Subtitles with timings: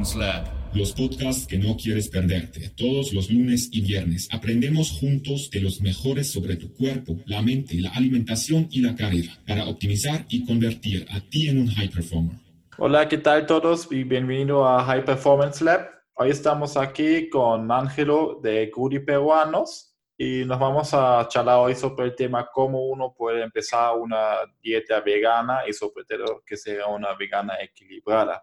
[0.00, 0.44] Performance Lab.
[0.72, 2.70] Los podcasts que no quieres perderte.
[2.70, 7.74] Todos los lunes y viernes aprendemos juntos de los mejores sobre tu cuerpo, la mente,
[7.74, 12.36] la alimentación y la carrera para optimizar y convertir a ti en un high performer.
[12.78, 13.88] Hola, ¿qué tal todos?
[13.90, 15.90] Y bienvenido a High Performance Lab.
[16.14, 22.06] Hoy estamos aquí con Ángelo de Curi Peruanos y nos vamos a charlar hoy sobre
[22.06, 27.12] el tema cómo uno puede empezar una dieta vegana y sobre todo que sea una
[27.14, 28.42] vegana equilibrada.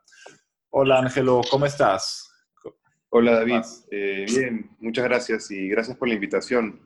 [0.69, 2.29] Hola Ángelo, ¿cómo estás?
[3.09, 6.81] Hola David, eh, bien, muchas gracias y gracias por la invitación.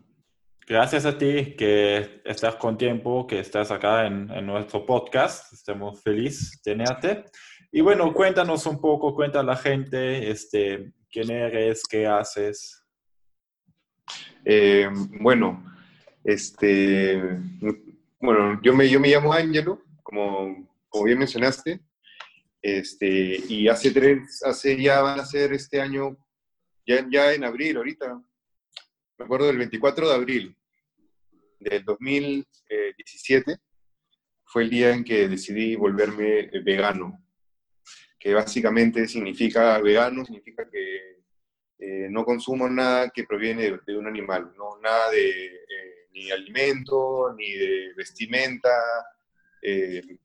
[0.68, 5.52] Gracias a ti que estás con tiempo, que estás acá en, en nuestro podcast.
[5.52, 7.26] Estamos felices de tenerte.
[7.72, 12.86] Y bueno, cuéntanos un poco, cuenta a la gente este, quién eres, qué haces.
[14.46, 14.88] Eh,
[15.20, 15.66] bueno,
[16.24, 17.20] este,
[18.20, 21.82] bueno, yo me, yo me llamo Ángelo, como, como bien mencionaste,
[22.62, 26.18] este, y hace tres, hace ya van a ser este año,
[26.86, 28.22] ya, ya en abril, ahorita,
[29.18, 30.58] me acuerdo del 24 de abril
[31.60, 33.58] del 2017,
[34.46, 37.24] fue el día en que decidí volverme vegano,
[38.20, 41.22] que básicamente significa vegano, significa que
[41.80, 44.78] eh, no consumo nada que proviene de, un animal, ¿no?
[44.80, 48.70] nada de eh, ni alimento, ni de vestimenta,
[49.64, 50.20] eh,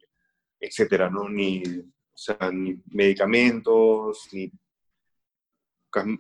[0.60, 1.28] etcétera, ¿no?
[1.28, 1.62] Ni,
[2.53, 4.50] ni medicamentos, ni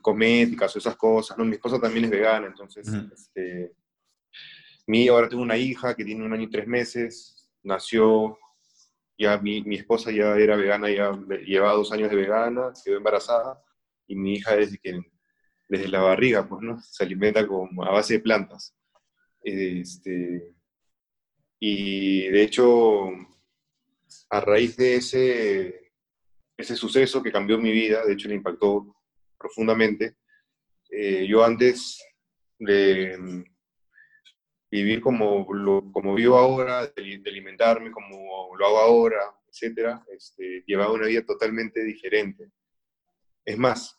[0.00, 1.44] cosméticas o esas cosas, ¿no?
[1.44, 3.72] Mi esposa también es vegana, entonces, este,
[4.86, 8.38] mi, ahora tengo una hija que tiene un año y tres meses, nació,
[9.18, 11.12] ya mi, mi esposa ya era vegana, ya
[11.44, 13.62] llevaba dos años de vegana, quedó embarazada,
[14.06, 15.00] y mi hija desde que
[15.68, 16.80] desde la barriga, pues, ¿no?
[16.80, 18.74] Se alimenta como a base de plantas.
[19.42, 20.54] Este,
[21.58, 23.08] y de hecho,
[24.30, 25.85] a raíz de ese,
[26.56, 28.96] ese suceso que cambió mi vida, de hecho le impactó
[29.38, 30.16] profundamente,
[30.90, 32.02] eh, yo antes
[32.58, 33.44] de
[34.70, 40.92] vivir como, lo, como vivo ahora, de, alimentarme como lo hago ahora, etc., este, llevaba
[40.92, 42.50] una vida totalmente diferente.
[43.44, 43.96] Es más,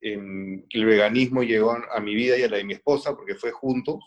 [0.00, 3.98] el veganismo llegó a mi vida y a la de mi esposa, porque fue juntos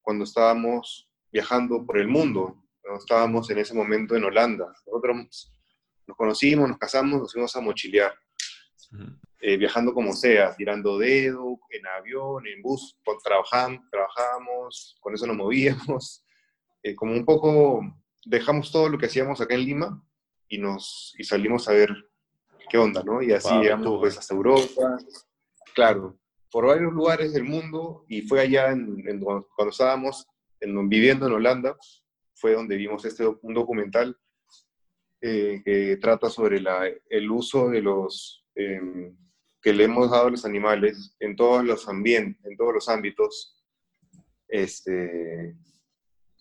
[0.00, 2.64] cuando estábamos viajando por el mundo.
[2.98, 4.72] estábamos en ese momento en Holanda.
[4.86, 5.54] Nosotros
[6.06, 8.14] nos conocimos, nos casamos, nos fuimos a mochilear.
[9.40, 15.36] Eh, viajando como sea, tirando dedo, en avión, en bus, trabajamos, trabajábamos, con eso nos
[15.36, 16.24] movíamos.
[16.84, 17.80] Eh, como un poco
[18.24, 20.04] dejamos todo lo que hacíamos acá en Lima
[20.48, 21.94] y, nos, y salimos a ver
[22.68, 23.22] qué onda, ¿no?
[23.22, 24.98] Y así llegamos pues, hasta Europa,
[25.74, 26.18] Claro,
[26.50, 30.26] por varios lugares del mundo y fue allá en, cuando estábamos
[30.60, 31.76] viviendo en Holanda,
[32.34, 34.18] fue donde vimos este un documental
[35.22, 39.16] eh, que trata sobre la, el uso de los em,
[39.62, 43.64] que le hemos dado a los animales en todos los ambientes, en todos los ámbitos
[44.48, 45.56] este,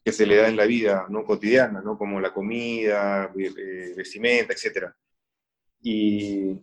[0.04, 1.24] que se le da en la vida ¿no?
[1.24, 1.98] cotidiana, ¿no?
[1.98, 4.92] como la comida, eh, vestimenta, etc.
[5.84, 6.60] Y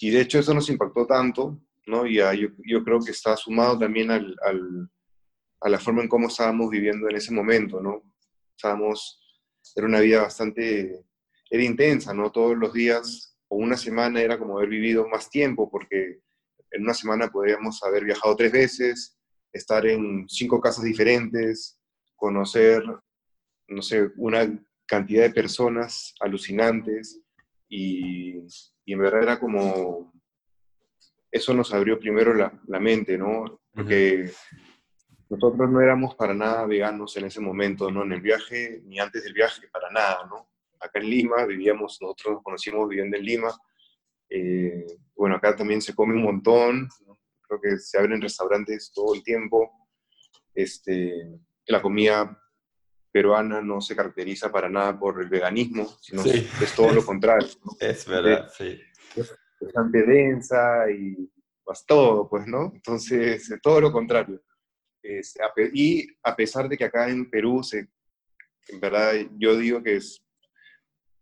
[0.00, 2.06] y de hecho eso nos impactó tanto, ¿no?
[2.06, 2.32] Y yo,
[2.64, 4.90] yo, creo que está sumado también al, al,
[5.60, 8.02] a la forma en cómo estábamos viviendo en ese momento, ¿no?
[8.56, 9.27] Estábamos,
[9.76, 11.04] era una vida bastante,
[11.50, 12.30] era intensa, ¿no?
[12.30, 16.20] Todos los días o una semana era como haber vivido más tiempo, porque
[16.70, 19.18] en una semana podríamos haber viajado tres veces,
[19.52, 21.78] estar en cinco casas diferentes,
[22.16, 22.82] conocer,
[23.68, 27.20] no sé, una cantidad de personas alucinantes
[27.68, 28.38] y,
[28.84, 30.12] y en verdad era como,
[31.30, 33.60] eso nos abrió primero la, la mente, ¿no?
[33.72, 34.30] Porque
[35.28, 38.02] nosotros no éramos para nada veganos en ese momento, ¿no?
[38.02, 40.48] En el viaje, ni antes del viaje, para nada, ¿no?
[40.80, 43.50] Acá en Lima vivíamos, nosotros nos conocimos viviendo en Lima.
[44.30, 46.88] Eh, bueno, acá también se come un montón,
[47.42, 49.70] creo que se abren restaurantes todo el tiempo.
[50.54, 52.40] Este, la comida
[53.12, 57.48] peruana no se caracteriza para nada por el veganismo, sino es todo lo contrario.
[57.80, 58.80] Es verdad, sí.
[59.16, 61.30] Es bastante densa y
[61.64, 62.72] pues todo, pues, ¿no?
[62.74, 64.40] Entonces, todo lo contrario.
[65.72, 67.88] Y a pesar de que acá en Perú, se,
[68.68, 70.22] en verdad, yo digo que es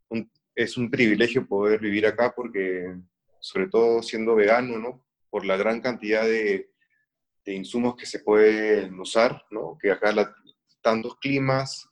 [0.08, 2.94] un, es un privilegio poder vivir acá porque,
[3.40, 5.04] sobre todo siendo vegano, ¿no?
[5.30, 6.70] Por la gran cantidad de,
[7.44, 9.78] de insumos que se pueden usar, ¿no?
[9.80, 10.34] Que acá la,
[10.82, 11.88] tantos climas,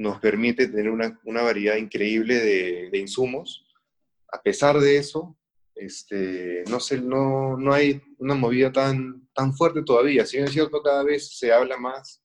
[0.00, 3.66] nos permite tener una, una variedad increíble de, de, insumos.
[4.32, 5.36] A pesar de eso,
[5.80, 10.26] este, no, sé, no, no hay una movida tan, tan fuerte todavía.
[10.26, 12.22] Si bien es cierto, cada vez se habla más,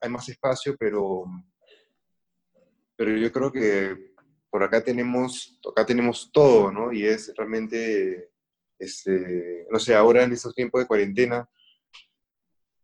[0.00, 1.24] hay más espacio, pero,
[2.96, 4.12] pero yo creo que
[4.50, 6.92] por acá tenemos, acá tenemos todo, ¿no?
[6.92, 8.30] Y es realmente,
[8.78, 11.48] este, no sé, ahora en estos tiempos de cuarentena,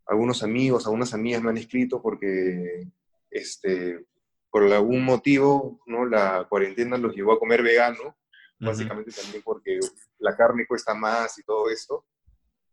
[0.06, 2.88] algunos amigos, algunas amigas me han escrito porque,
[3.30, 4.06] este,
[4.50, 6.06] por algún motivo, ¿no?
[6.06, 8.16] La cuarentena los llevó a comer vegano,
[8.58, 9.78] básicamente también porque
[10.18, 12.06] la carne cuesta más y todo esto,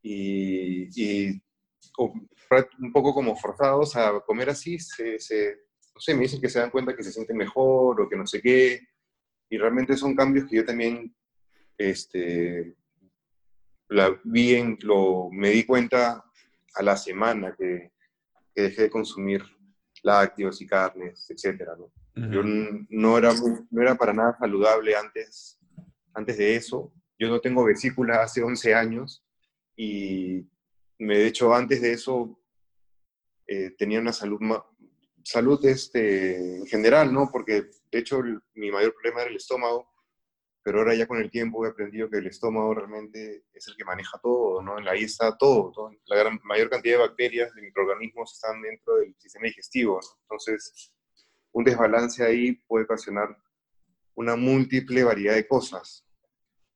[0.01, 1.41] y, y
[1.97, 6.59] un poco como forzados a comer así, se, se, no sé, me dicen que se
[6.59, 8.79] dan cuenta que se sienten mejor o que no sé qué,
[9.49, 11.15] y realmente son cambios que yo también
[11.77, 12.75] este,
[13.89, 16.23] la, vi lo, me di cuenta
[16.75, 17.91] a la semana que,
[18.53, 19.43] que dejé de consumir
[20.01, 21.69] lácteos y carnes, etc.
[21.77, 21.91] ¿no?
[22.15, 23.31] Yo no era,
[23.71, 25.59] no era para nada saludable antes,
[26.13, 26.93] antes de eso.
[27.17, 29.23] Yo no tengo vesícula hace 11 años
[29.75, 30.47] y
[30.99, 32.39] me, de hecho antes de eso
[33.47, 34.39] eh, tenía una salud
[35.23, 37.29] salud este, en general, ¿no?
[37.31, 38.21] Porque de hecho
[38.55, 39.89] mi mayor problema era el estómago,
[40.63, 43.85] pero ahora ya con el tiempo he aprendido que el estómago realmente es el que
[43.85, 44.77] maneja todo, ¿no?
[44.89, 49.47] Ahí está todo, la gran, mayor cantidad de bacterias, de microorganismos están dentro del sistema
[49.47, 50.93] digestivo, Entonces,
[51.51, 53.37] un desbalance ahí puede ocasionar
[54.15, 56.05] una múltiple variedad de cosas.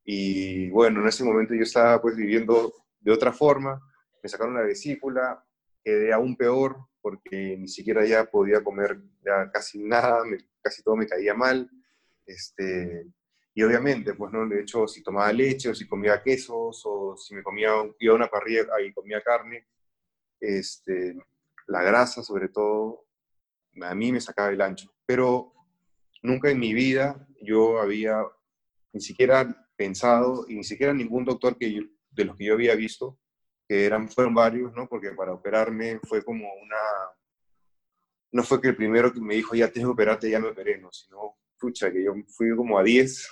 [0.03, 3.81] Y bueno, en ese momento yo estaba pues viviendo de otra forma,
[4.21, 5.43] me sacaron la vesícula,
[5.83, 10.23] quedé aún peor, porque ni siquiera ya podía comer ya casi nada,
[10.61, 11.69] casi todo me caía mal.
[12.25, 13.07] Este,
[13.53, 17.33] y obviamente, pues no, de hecho, si tomaba leche o si comía quesos o si
[17.33, 17.69] me comía,
[17.99, 19.67] iba a una parrilla y comía carne,
[20.39, 21.17] este,
[21.67, 23.05] la grasa sobre todo,
[23.81, 24.93] a mí me sacaba el ancho.
[25.05, 25.53] Pero
[26.21, 28.23] nunca en mi vida yo había
[28.93, 33.19] ni siquiera pensado, y ni siquiera ningún doctor que de los que yo había visto,
[33.67, 34.87] que eran, fueron varios, ¿no?
[34.87, 36.77] Porque para operarme fue como una...
[38.31, 40.79] No fue que el primero que me dijo, ya tienes que operarte, ya me operé,
[40.79, 43.29] no, sino, pucha, que yo fui como a 10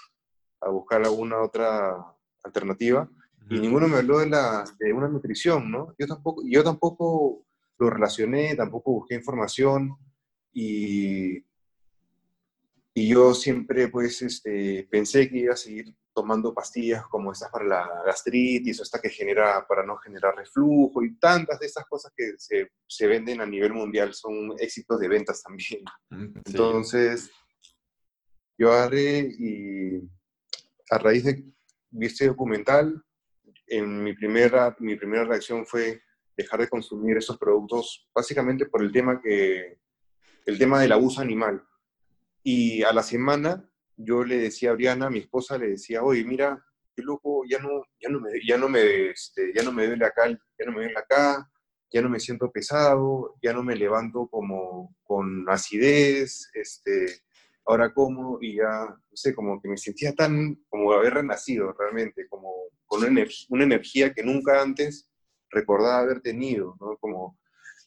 [0.61, 1.95] a buscar alguna otra
[2.43, 3.09] alternativa
[3.49, 5.93] y ninguno me habló de, la, de una nutrición, ¿no?
[5.99, 7.45] Yo tampoco, yo tampoco
[7.77, 9.95] lo relacioné, tampoco busqué información
[10.51, 11.44] y,
[12.97, 17.65] y yo siempre pues este, pensé que iba a seguir tomando pastillas como estas para
[17.65, 22.13] la gastritis o esta que genera para no generar reflujo y tantas de estas cosas
[22.15, 25.83] que se, se venden a nivel mundial son éxitos de ventas también.
[26.45, 27.29] Entonces,
[28.57, 30.09] yo agarré y
[30.89, 31.43] a raíz de
[31.99, 33.03] este documental,
[33.67, 36.01] en mi primera, mi primera reacción fue
[36.37, 39.79] dejar de consumir esos productos, básicamente por el tema, que,
[40.45, 41.61] el tema del abuso animal.
[42.47, 46.63] Y a la semana yo le decía a Briana, mi esposa, le decía, oye, mira,
[46.95, 50.05] qué loco, ya no, ya no me, ya no me, este, ya no me duele
[50.05, 51.49] acá, ya no me duele acá,
[51.91, 57.23] ya no me siento pesado, ya no me levanto como con acidez, este,
[57.65, 62.27] ahora como, y ya, no sé, como que me sentía tan, como haber renacido realmente,
[62.27, 62.53] como
[62.85, 65.09] con una, una energía que nunca antes
[65.49, 66.95] recordaba haber tenido, ¿no?
[66.97, 67.39] Como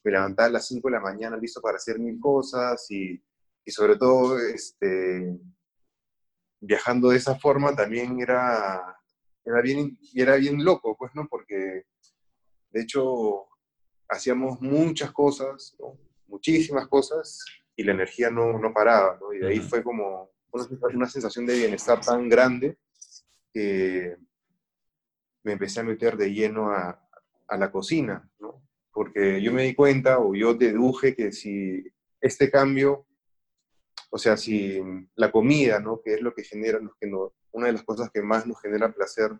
[0.02, 3.22] me levantaba a las 5 de la mañana listo para hacer mil cosas y,
[3.68, 5.38] y sobre todo, este,
[6.58, 8.96] viajando de esa forma también era,
[9.44, 11.28] era, bien, era bien loco, pues, ¿no?
[11.28, 11.84] Porque,
[12.70, 13.44] de hecho,
[14.08, 15.76] hacíamos muchas cosas,
[16.26, 17.44] muchísimas cosas,
[17.76, 19.34] y la energía no, no paraba, ¿no?
[19.34, 22.78] Y de ahí fue como una, una, sensación de bienestar tan grande
[23.52, 24.16] que
[25.42, 27.06] me empecé a meter de lleno a,
[27.48, 28.62] a la cocina, ¿no?
[28.92, 31.84] Porque yo me di cuenta, o yo deduje que si
[32.22, 33.04] este cambio
[34.10, 34.80] o sea, si
[35.14, 36.00] la comida, ¿no?
[36.02, 38.92] Que es lo que genera, que no, una de las cosas que más nos genera
[38.92, 39.30] placer,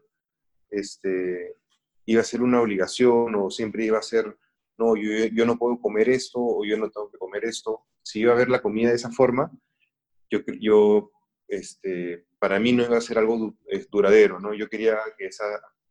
[0.70, 1.56] este,
[2.04, 4.36] iba a ser una obligación o siempre iba a ser,
[4.78, 7.82] no, yo, yo no puedo comer esto o yo no tengo que comer esto.
[8.02, 9.50] Si iba a ver la comida de esa forma,
[10.30, 11.10] yo, yo
[11.48, 13.54] este, para mí no iba a ser algo
[13.90, 14.54] duradero, ¿no?
[14.54, 15.44] Yo quería que esa,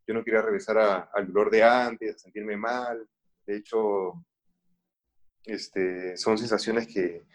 [0.06, 3.08] yo no quería regresar al dolor de antes, a sentirme mal.
[3.46, 4.26] De hecho,
[5.44, 7.26] este, son sensaciones que,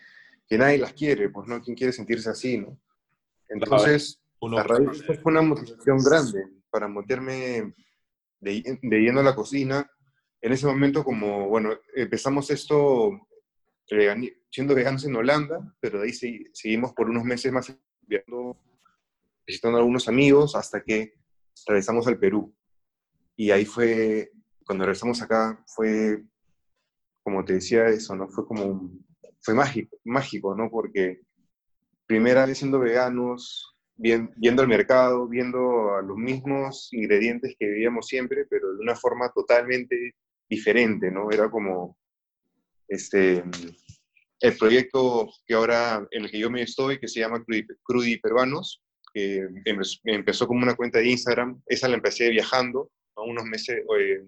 [0.52, 2.78] que nadie las quiere, pues no, ¿quién quiere sentirse así, no?
[3.48, 7.74] Entonces, la raíz fue una motivación grande para meterme
[8.38, 9.90] de, de yendo a la cocina.
[10.42, 13.18] En ese momento, como, bueno, empezamos esto
[14.50, 16.12] siendo veganos en Holanda, pero de ahí
[16.52, 18.54] seguimos por unos meses más viendo,
[19.46, 21.14] visitando a algunos amigos hasta que
[21.66, 22.54] regresamos al Perú.
[23.36, 24.30] Y ahí fue,
[24.66, 26.22] cuando regresamos acá, fue,
[27.22, 28.28] como te decía eso, ¿no?
[28.28, 29.11] Fue como un,
[29.42, 30.70] fue mágico, mágico, ¿no?
[30.70, 31.20] Porque
[32.06, 38.46] primera vez siendo veganos, viendo el mercado, viendo a los mismos ingredientes que vivíamos siempre,
[38.48, 40.14] pero de una forma totalmente
[40.48, 41.30] diferente, ¿no?
[41.30, 41.96] Era como,
[42.88, 43.42] este,
[44.40, 47.44] el proyecto que ahora en el que yo me estoy, que se llama
[47.84, 48.82] Crudi, Peruanos,
[49.14, 49.46] que
[50.04, 54.26] empezó como una cuenta de Instagram, esa la empecé viajando, a unos meses, eh,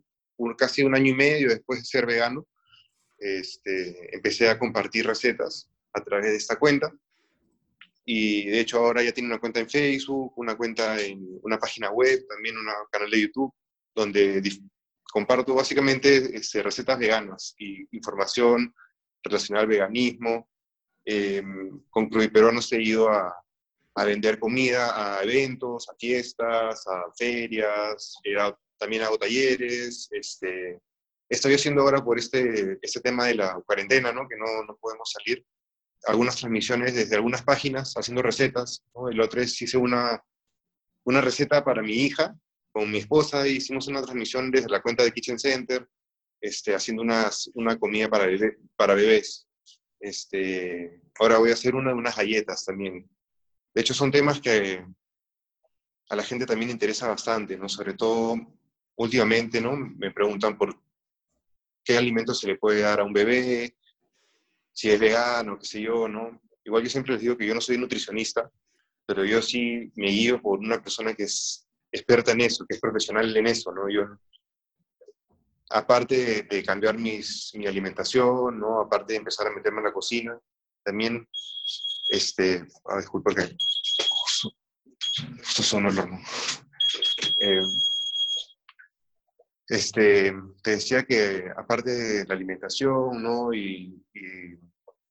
[0.56, 2.46] casi un año y medio después de ser vegano,
[3.24, 6.92] este, empecé a compartir recetas a través de esta cuenta.
[8.04, 11.90] Y de hecho ahora ya tiene una cuenta en Facebook, una cuenta en una página
[11.90, 13.52] web, también un canal de YouTube,
[13.94, 14.42] donde
[15.10, 18.74] comparto básicamente este, recetas veganas y información
[19.22, 20.50] relacionada al veganismo.
[21.06, 21.42] Eh,
[21.88, 23.34] con Crudiperuanos he ido a,
[23.94, 28.18] a, vender comida a eventos, a fiestas, a ferias,
[28.78, 30.08] también hago talleres.
[30.10, 30.80] Este,
[31.34, 34.28] estoy haciendo ahora por este, este tema de la cuarentena, ¿no?
[34.28, 35.44] que no, no podemos salir,
[36.06, 38.82] algunas transmisiones desde algunas páginas haciendo recetas.
[38.94, 39.08] ¿no?
[39.08, 40.22] El otro es hice una,
[41.04, 42.34] una receta para mi hija,
[42.72, 45.88] con mi esposa hicimos una transmisión desde la cuenta de Kitchen Center,
[46.40, 48.26] este, haciendo unas, una comida para,
[48.76, 49.46] para bebés.
[50.00, 53.08] Este, ahora voy a hacer una, unas galletas también.
[53.72, 54.84] De hecho, son temas que
[56.10, 57.68] a la gente también interesa bastante, ¿no?
[57.68, 58.36] Sobre todo
[58.96, 59.76] últimamente, ¿no?
[59.76, 60.83] Me preguntan por
[61.84, 63.76] qué alimentos se le puede dar a un bebé,
[64.72, 66.40] si es vegano, qué sé yo, ¿no?
[66.64, 68.50] Igual yo siempre les digo que yo no soy nutricionista,
[69.06, 72.80] pero yo sí me guío por una persona que es experta en eso, que es
[72.80, 73.88] profesional en eso, ¿no?
[73.88, 74.18] Yo,
[75.70, 78.80] aparte de, cambiar mis, mi alimentación, ¿no?
[78.80, 80.38] Aparte de empezar a meterme en la cocina,
[80.82, 81.28] también,
[82.10, 83.56] este, ah, disculpa que
[85.42, 86.18] esto son el horno.
[87.40, 87.60] Eh,
[89.68, 93.52] este, te decía que aparte de la alimentación, ¿no?
[93.52, 94.58] Y, y,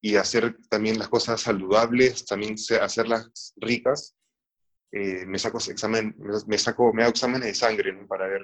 [0.01, 4.15] y hacer también las cosas saludables, también hacerlas ricas,
[4.95, 8.43] eh, me saco examen, me saco, me hago exámenes de sangre para ver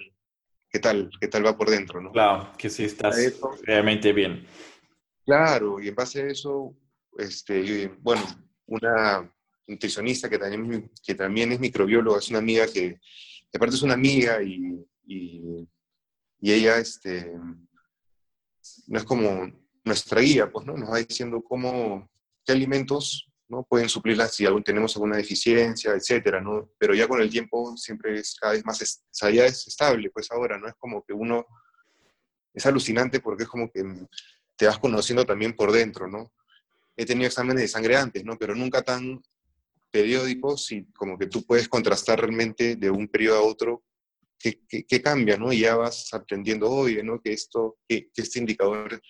[0.68, 2.12] qué tal, qué tal va por dentro, ¿no?
[2.12, 3.16] Claro, que si estás
[3.62, 4.48] realmente bien.
[5.24, 6.76] Claro, y en base a eso,
[7.20, 8.24] este, bueno,
[8.66, 9.32] una
[9.68, 13.00] nutricionista que también, que también es microbióloga, es una amiga que,
[13.54, 15.68] aparte es una amiga y, y,
[16.40, 17.34] y, ella, este,
[18.88, 19.52] no es como
[19.84, 20.78] nuestra guía, pues, ¿no?
[20.78, 22.10] Nos va diciendo cómo,
[22.46, 23.64] qué alimentos ¿no?
[23.64, 26.70] Pueden suplirlas si algún, tenemos alguna deficiencia, etcétera, ¿no?
[26.78, 30.32] Pero ya con el tiempo siempre es cada vez más, o ya es estable, pues
[30.32, 30.68] ahora, ¿no?
[30.68, 31.46] Es como que uno,
[32.54, 33.84] es alucinante porque es como que
[34.56, 36.32] te vas conociendo también por dentro, ¿no?
[36.96, 38.38] He tenido exámenes de sangre antes, ¿no?
[38.38, 39.22] Pero nunca tan
[39.90, 43.84] periódicos y como que tú puedes contrastar realmente de un periodo a otro
[44.40, 45.52] qué, qué, cambia, ¿no?
[45.52, 47.22] Y ya vas aprendiendo, oye, ¿no?
[47.22, 49.02] Que esto, que, que este indicador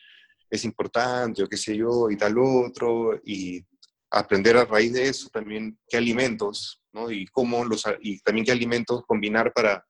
[0.50, 3.64] es importante o qué sé yo y tal otro y
[4.12, 7.12] aprender a raíz de eso también qué alimentos, ¿no?
[7.12, 9.86] Y cómo los, y también qué alimentos combinar para,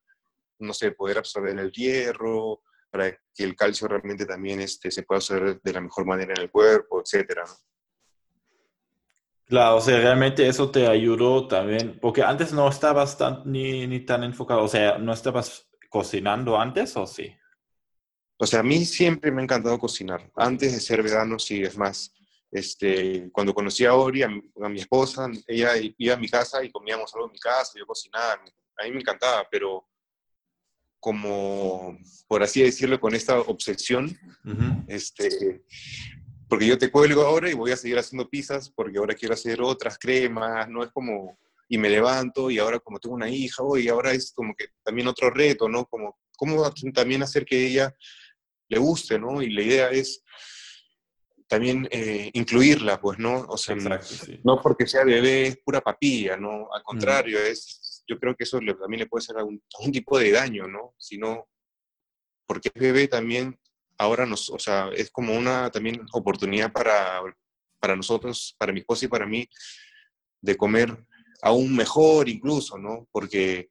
[0.59, 5.19] no sé, poder absorber el hierro, para que el calcio realmente también este, se pueda
[5.19, 7.53] absorber de la mejor manera en el cuerpo, etcétera, ¿no?
[9.49, 13.99] Claro, o sea, realmente eso te ayudó también, porque antes no estabas tan, ni, ni
[14.01, 17.35] tan enfocado, o sea, ¿no estabas cocinando antes o sí?
[18.37, 20.31] O sea, a mí siempre me ha encantado cocinar.
[20.35, 22.13] Antes de ser vegano, sí, es más,
[22.51, 27.11] este, cuando conocí a Ori, a mi, esposa, ella iba a mi casa y comíamos
[27.15, 29.83] algo en mi casa, yo cocinaba, a mí me encantaba, pero
[30.99, 34.15] como, por así decirlo, con esta obsesión,
[34.87, 35.63] este,
[36.49, 39.61] porque yo te cuelgo ahora y voy a seguir haciendo pizzas porque ahora quiero hacer
[39.61, 41.37] otras cremas, no es como,
[41.69, 45.07] y me levanto y ahora como tengo una hija, hoy ahora es como que también
[45.07, 45.85] otro reto, ¿no?
[45.85, 47.95] Como, ¿cómo también hacer que ella
[48.67, 49.41] le guste, ¿no?
[49.41, 50.23] Y la idea es
[51.47, 53.41] también eh, incluirla, pues, ¿no?
[53.47, 53.75] O sea,
[54.43, 56.71] no porque sea bebé es pura papilla, ¿no?
[56.71, 60.67] Al contrario, es, yo creo que eso también le puede hacer algún, tipo de daño,
[60.67, 60.93] ¿no?
[60.97, 61.47] Sino,
[62.45, 63.59] porque es bebé también,
[63.99, 67.21] ahora nos, o sea, es como una también oportunidad para,
[67.79, 69.47] para nosotros, para mi esposa y para mí,
[70.41, 70.97] de comer
[71.41, 73.07] aún mejor incluso, ¿no?
[73.11, 73.69] Porque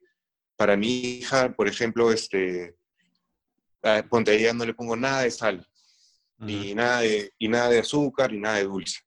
[0.55, 2.75] para mi hija, por ejemplo, este,
[4.09, 5.67] ponte a ella no le pongo nada de sal,
[6.37, 8.99] ni, nada de, y nada de azúcar, ni nada de dulce.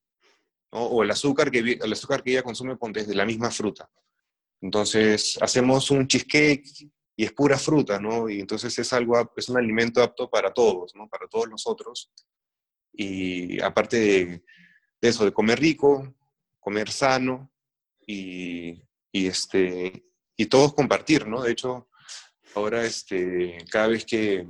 [0.71, 3.89] O el azúcar, que, el azúcar que ella consume desde la misma fruta.
[4.61, 8.29] Entonces, hacemos un cheesecake y es pura fruta, ¿no?
[8.29, 11.09] Y entonces es algo, es un alimento apto para todos, ¿no?
[11.09, 12.11] Para todos nosotros.
[12.93, 14.43] Y aparte de,
[15.01, 16.15] eso, de comer rico,
[16.59, 17.51] comer sano
[18.07, 20.05] y, y, este,
[20.37, 21.43] y todos compartir, ¿no?
[21.43, 21.89] De hecho,
[22.55, 24.47] ahora este, cada vez que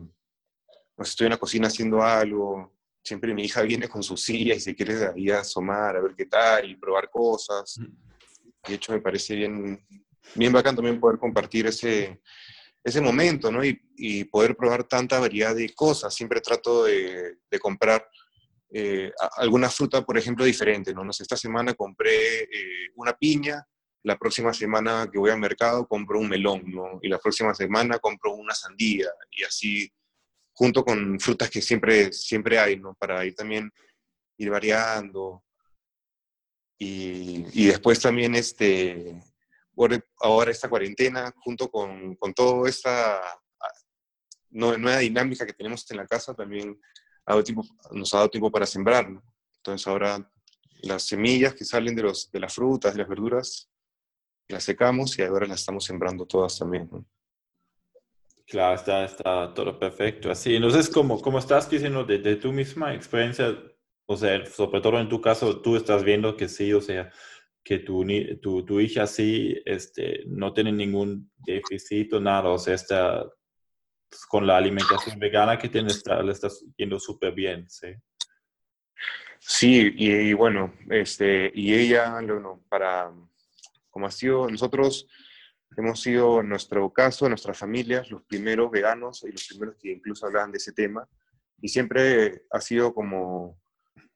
[0.95, 4.61] pues, estoy en la cocina haciendo algo, siempre mi hija viene con su silla y
[4.61, 7.81] se quiere ahí asomar a ver qué tal y probar cosas.
[8.66, 9.85] De hecho, me parece bien,
[10.35, 12.21] bien bacán también poder compartir ese,
[12.84, 13.64] ese momento, ¿no?
[13.64, 16.14] Y, y poder probar tanta variedad de cosas.
[16.14, 18.06] Siempre trato de, comprar
[18.70, 21.04] eh, alguna fruta, por ejemplo, diferente, ¿no?
[21.04, 23.64] no sé, esta semana compré eh, una piña,
[24.04, 26.98] la próxima semana que voy al mercado compro un melón, ¿no?
[27.02, 29.92] Y la próxima semana compro una sandía, y así,
[30.52, 32.94] junto con frutas que siempre, siempre hay, ¿no?
[32.94, 33.70] Para ir también,
[34.38, 35.44] ir variando.
[36.78, 39.22] Y, y después también, este,
[40.21, 43.21] ahora esta cuarentena, junto con, con toda esta
[44.50, 46.79] nueva dinámica que tenemos en la casa, también
[47.93, 49.09] nos ha dado tiempo para sembrar.
[49.57, 50.31] Entonces ahora
[50.83, 53.71] las semillas que salen de, los, de las frutas, de las verduras,
[54.49, 56.91] las secamos y ahora las estamos sembrando todas también.
[58.47, 60.31] Claro, está, está todo perfecto.
[60.31, 63.57] Así, entonces, como, como estás diciendo de, de, tu misma experiencia,
[64.05, 67.11] o sea, sobre todo en tu caso, tú estás viendo que sí, o sea,
[67.64, 68.04] que tu,
[68.40, 73.25] tu, tu hija sí este, no tiene ningún déficit o nada, o sea, está
[74.28, 77.88] con la alimentación vegana que tiene, está, le estás yendo súper bien, ¿sí?
[79.38, 83.12] Sí, y, bueno, este, y ella, bueno, para,
[83.90, 85.09] como ha sido, nosotros
[85.76, 89.92] hemos sido, en nuestro caso, en nuestras familias, los primeros veganos y los primeros que
[89.92, 91.09] incluso hablaban de ese tema,
[91.61, 93.61] y siempre ha sido como,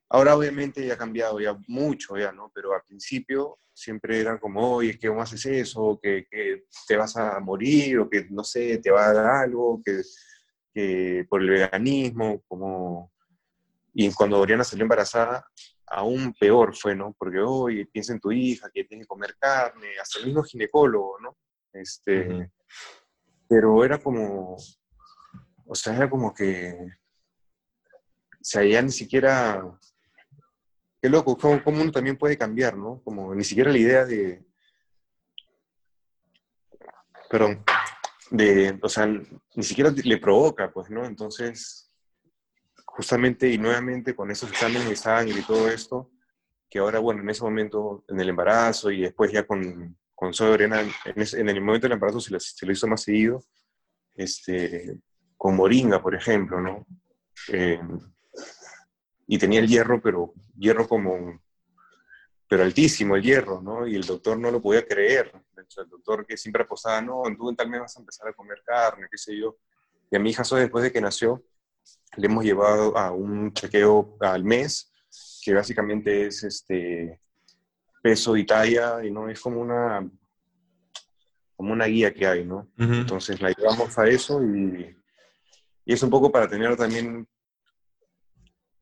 [0.08, 2.50] ahora obviamente ya ha cambiado ya mucho, ya, ¿no?
[2.54, 5.98] Pero al principio siempre eran como, oye, ¿qué más haces eso?
[6.02, 9.82] Que, que, te vas a morir, o que, no sé, te va a dar algo,
[9.84, 10.00] que,
[10.72, 13.12] que por el veganismo, como...
[13.92, 15.46] Y cuando Oriana salió embarazada,
[15.86, 17.14] aún peor fue, ¿no?
[17.18, 21.18] Porque, oye, piensa en tu hija, que tiene que comer carne, hasta el mismo ginecólogo,
[21.20, 21.36] ¿no?
[21.72, 22.50] Este,
[23.48, 24.56] Pero era como,
[25.66, 26.74] o sea, era como que,
[27.92, 29.62] o sea, ya ni siquiera
[31.06, 33.00] qué loco, cómo, uno también puede cambiar, ¿no?
[33.04, 34.44] Como ni siquiera la idea de,
[37.30, 37.62] perdón,
[38.32, 41.04] de, o sea, ni siquiera le provoca, pues, ¿no?
[41.04, 41.92] Entonces,
[42.84, 46.10] justamente y nuevamente con esos exámenes de sangre y todo esto,
[46.68, 50.60] que ahora, bueno, en ese momento, en el embarazo y después ya con, con Soy
[50.60, 53.44] en, en, el momento del embarazo se, se, lo hizo más seguido,
[54.16, 54.98] este,
[55.36, 56.84] con moringa, por ejemplo, ¿no?
[57.52, 57.80] Eh,
[59.26, 61.40] y tenía el hierro, pero hierro como,
[62.48, 63.86] pero altísimo el hierro, ¿no?
[63.86, 65.32] Y el doctor no lo podía creer.
[65.56, 68.28] De hecho, el doctor que siempre apostaba, no, tú en tal mes vas a empezar
[68.28, 69.56] a comer carne, qué sé yo.
[70.10, 71.42] Y a mi hija, después de que nació,
[72.16, 74.92] le hemos llevado a un chequeo al mes,
[75.42, 77.20] que básicamente es este
[78.02, 80.08] peso y talla, y no es como una
[81.56, 82.68] como una guía que hay, ¿no?
[82.76, 84.94] Entonces la llevamos a eso y,
[85.86, 87.26] y es un poco para tener también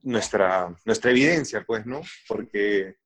[0.05, 2.03] nuestra, nuestra evidencia, pues, ¿no?
[2.29, 2.97] Porque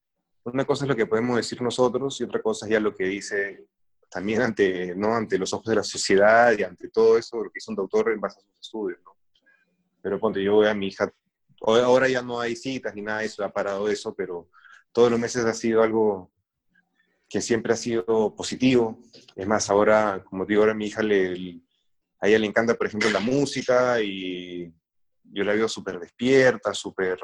[0.43, 3.05] una cosa es lo que podemos decir nosotros y otra cosa es ya lo que
[3.05, 3.67] dice
[4.09, 5.15] también ante, ¿no?
[5.15, 8.11] ante los ojos de la sociedad y ante todo eso, lo que hizo un doctor
[8.11, 9.15] en base a sus estudios, ¿no?
[10.01, 11.11] Pero ponte, yo voy a mi hija,
[11.61, 14.49] ahora ya no hay citas ni nada de eso, ha parado eso, pero
[14.91, 16.31] todos los meses ha sido algo
[17.29, 18.99] que siempre ha sido positivo.
[19.35, 21.61] Es más, ahora, como digo, ahora a mi hija le,
[22.19, 24.73] a ella le encanta, por ejemplo, la música y
[25.31, 27.19] yo la veo súper despierta, súper,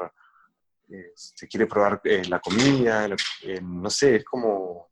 [0.88, 3.08] eh, se quiere probar eh, la comida,
[3.42, 4.90] eh, no sé, es como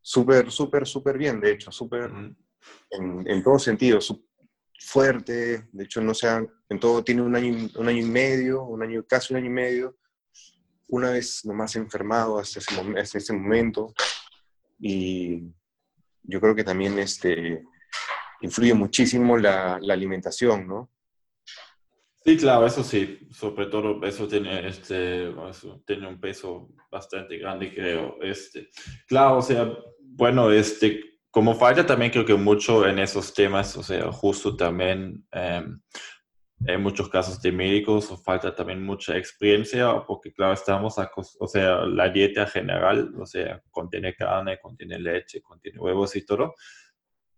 [0.00, 2.10] súper, súper, súper bien, de hecho, súper,
[2.90, 3.98] en, en todo sentido,
[4.78, 8.82] fuerte, de hecho, no sea, en todo tiene un año, un año y medio, un
[8.82, 9.96] año, casi un año y medio,
[10.88, 13.92] una vez nomás enfermado hasta ese, hasta ese momento,
[14.78, 15.42] y
[16.22, 17.64] yo creo que también este,
[18.40, 20.90] influye muchísimo la, la alimentación, ¿no?
[22.26, 25.32] Sí, claro, eso sí, sobre todo eso tiene, este,
[25.86, 28.16] tiene un peso bastante grande, creo.
[28.20, 28.68] Este,
[29.06, 33.82] claro, o sea, bueno, este, como falta también creo que mucho en esos temas, o
[33.84, 35.80] sea, justo también em,
[36.66, 40.96] en muchos casos de médicos falta también mucha experiencia, porque claro, estamos,
[41.38, 46.54] o sea, la dieta general, o sea, contiene carne, contiene leche, contiene huevos y todo,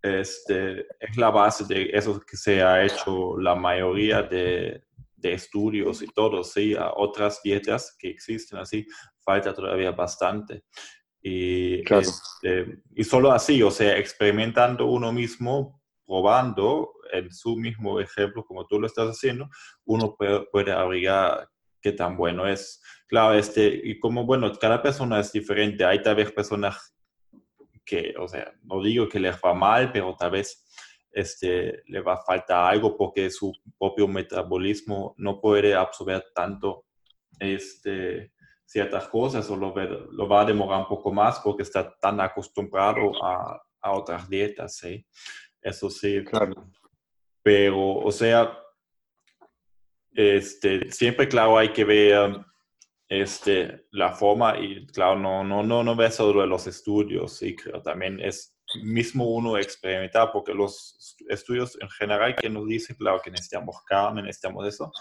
[0.03, 4.85] este, es la base de eso que se ha hecho la mayoría de,
[5.19, 8.87] de estudios y todo, sí, a otras dietas que existen así,
[9.21, 10.65] falta todavía bastante.
[11.21, 18.45] Y, este, y solo así, o sea, experimentando uno mismo, probando en su mismo ejemplo,
[18.45, 19.49] como tú lo estás haciendo,
[19.85, 21.49] uno puede, puede abrigar
[21.83, 22.81] qué tan bueno es.
[23.09, 25.85] Claro, este, y como, bueno, cada persona es diferente.
[25.85, 26.95] Hay tal vez personas
[27.89, 30.67] que, o sea, no digo que les va mal, pero tal vez
[31.11, 36.85] este, le va a faltar algo porque su propio metabolismo no puede absorber tanto
[37.41, 38.33] este,
[38.67, 39.75] ciertas cosas o lo,
[40.13, 44.77] lo, va a demorar un poco más porque está tan acostumbrado a, a otras dietas,
[44.77, 45.07] ¿sí?
[45.63, 46.23] Eso sí.
[46.25, 46.71] Claro.
[47.43, 48.59] Pero, o sea,
[50.13, 52.45] este, siempre, claro, hay que ver
[53.09, 57.83] este, la forma y, claro, no, no, no, no ver solo los estudios, sí, creo,
[57.83, 63.31] también es mismo uno experimentar, porque los estudios en general que nos dicen, claro, que
[63.31, 64.93] necesitamos carne, necesitamos eso,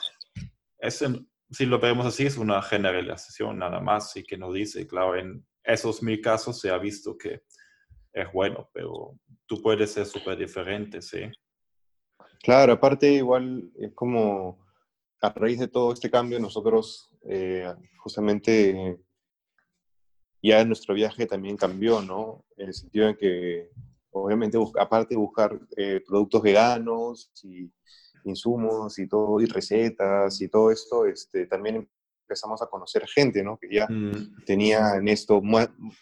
[0.79, 1.03] es
[1.49, 5.45] si lo vemos así, es una generalización nada más, y que nos dice, claro, en
[5.63, 7.41] esos mil casos se ha visto que
[8.13, 11.29] es bueno, pero tú puedes ser súper diferente, ¿sí?
[12.41, 14.65] Claro, aparte igual es como
[15.21, 18.99] a raíz de todo este cambio nosotros eh, justamente
[20.41, 22.45] ya nuestro viaje también cambió, ¿no?
[22.55, 23.69] En el sentido en que
[24.11, 27.71] obviamente aparte de buscar eh, productos veganos y
[28.23, 31.87] insumos y todo, y recetas y todo esto, este, también
[32.23, 33.57] empezamos a conocer gente, ¿no?
[33.57, 34.43] Que ya mm.
[34.45, 35.41] tenía en esto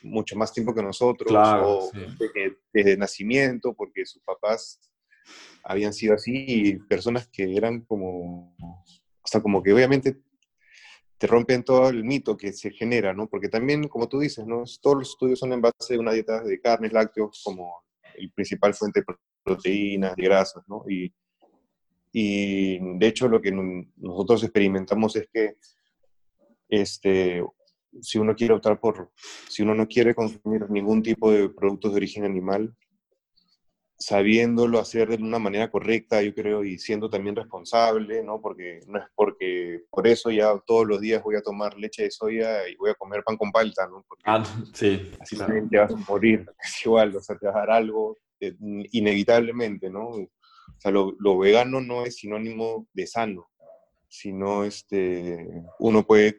[0.02, 1.92] mucho más tiempo que nosotros, o
[2.74, 4.80] desde, nacimiento, porque sus papás
[5.64, 10.18] habían sido así, y personas que eran como, o sea, como que obviamente
[11.26, 13.28] te rompen todo el mito que se genera, ¿no?
[13.28, 14.64] Porque también, como tú dices, ¿no?
[14.80, 17.84] Todos los estudios son en base de una dieta de carnes, lácteos, como
[18.16, 20.84] el principal fuente de proteínas, y grasas, ¿no?
[20.88, 21.12] Y,
[22.12, 25.56] y de hecho lo que nosotros experimentamos es que
[26.70, 27.44] este,
[28.02, 29.12] si uno quiere optar por,
[29.50, 32.76] si uno no quiere consumir ningún tipo de productos de origen animal,
[33.98, 38.42] sabiéndolo hacer de una manera correcta, yo creo, y siendo también responsable, ¿no?
[38.42, 42.12] Porque no es porque por eso ya todos los días voy a tomar leche de
[42.12, 44.06] soya y voy a comer pan con palta, ¿no?
[44.08, 45.12] Porque ah, sí.
[45.20, 48.18] Así también te vas a morir, es igual, o sea, te vas a dar algo
[48.40, 48.54] eh,
[48.92, 50.08] inevitablemente, ¿no?
[50.08, 50.30] O
[50.80, 53.50] sea, lo, vegano no es sinónimo de sano,
[54.10, 55.48] sino este,
[55.80, 56.36] uno puede,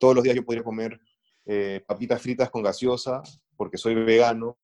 [0.00, 0.98] todos los días yo podría comer
[1.44, 3.22] eh, papitas fritas con gaseosa
[3.56, 4.58] porque soy vegano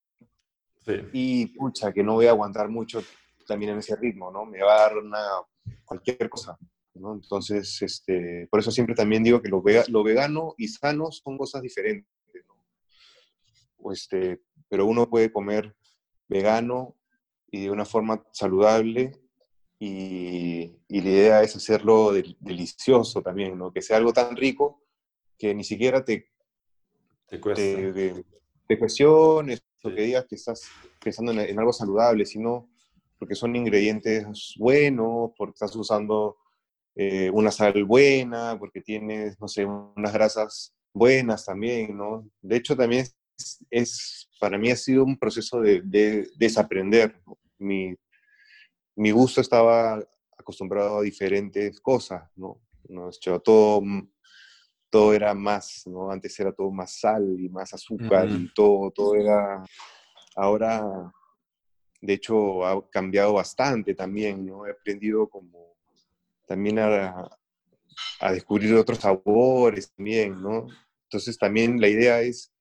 [1.13, 3.03] y pucha, que no voy a aguantar mucho
[3.47, 4.45] también en ese ritmo, ¿no?
[4.45, 5.21] Me va a dar una,
[5.85, 6.57] cualquier cosa,
[6.95, 7.15] ¿no?
[7.15, 11.63] Entonces, este, por eso siempre también digo que lo, lo vegano y sano son cosas
[11.63, 12.11] diferentes,
[12.47, 13.93] ¿no?
[13.93, 15.75] Este, pero uno puede comer
[16.29, 16.97] vegano
[17.51, 19.13] y de una forma saludable
[19.79, 23.73] y, y la idea es hacerlo delicioso también, ¿no?
[23.73, 24.83] Que sea algo tan rico
[25.39, 26.31] que ni siquiera te,
[27.29, 28.25] te, te,
[28.69, 30.69] te cuestiones o que digas que estás
[31.03, 32.69] pensando en, algo saludable, sino
[33.19, 36.37] porque son ingredientes buenos, porque estás usando
[36.95, 42.29] eh, una sal buena, porque tienes, no sé, unas grasas buenas también, ¿no?
[42.41, 43.07] De hecho, también
[43.71, 47.21] es, para mí ha sido un proceso de, desaprender.
[47.59, 47.95] Mi,
[48.97, 50.03] mi, gusto estaba
[50.37, 52.61] acostumbrado a diferentes cosas, ¿no?
[52.89, 53.11] ¿no?
[53.43, 53.83] Todo,
[54.93, 56.11] todo era más, ¿no?
[56.11, 59.65] Antes era todo más sal y más azúcar y todo, todo era...
[60.37, 61.11] Ahora,
[62.03, 64.67] de hecho, ha cambiado bastante también, ¿no?
[64.67, 65.79] He aprendido como
[66.47, 67.31] también a,
[68.21, 70.67] a descubrir otros sabores también, ¿no?
[71.05, 72.53] Entonces también la idea es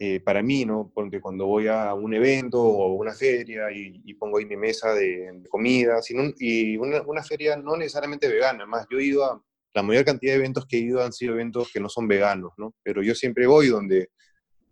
[0.00, 0.90] eh, para mí, ¿no?
[0.92, 5.44] Porque cuando voy a un evento o una feria y, pongo ahí mi mesa de,
[5.48, 9.40] comida, sino, y una, una, feria no necesariamente vegana, además yo he ido a,
[9.74, 12.52] la mayor cantidad de eventos que he ido han sido eventos que no son veganos,
[12.56, 12.74] ¿no?
[12.82, 14.10] Pero yo siempre voy donde,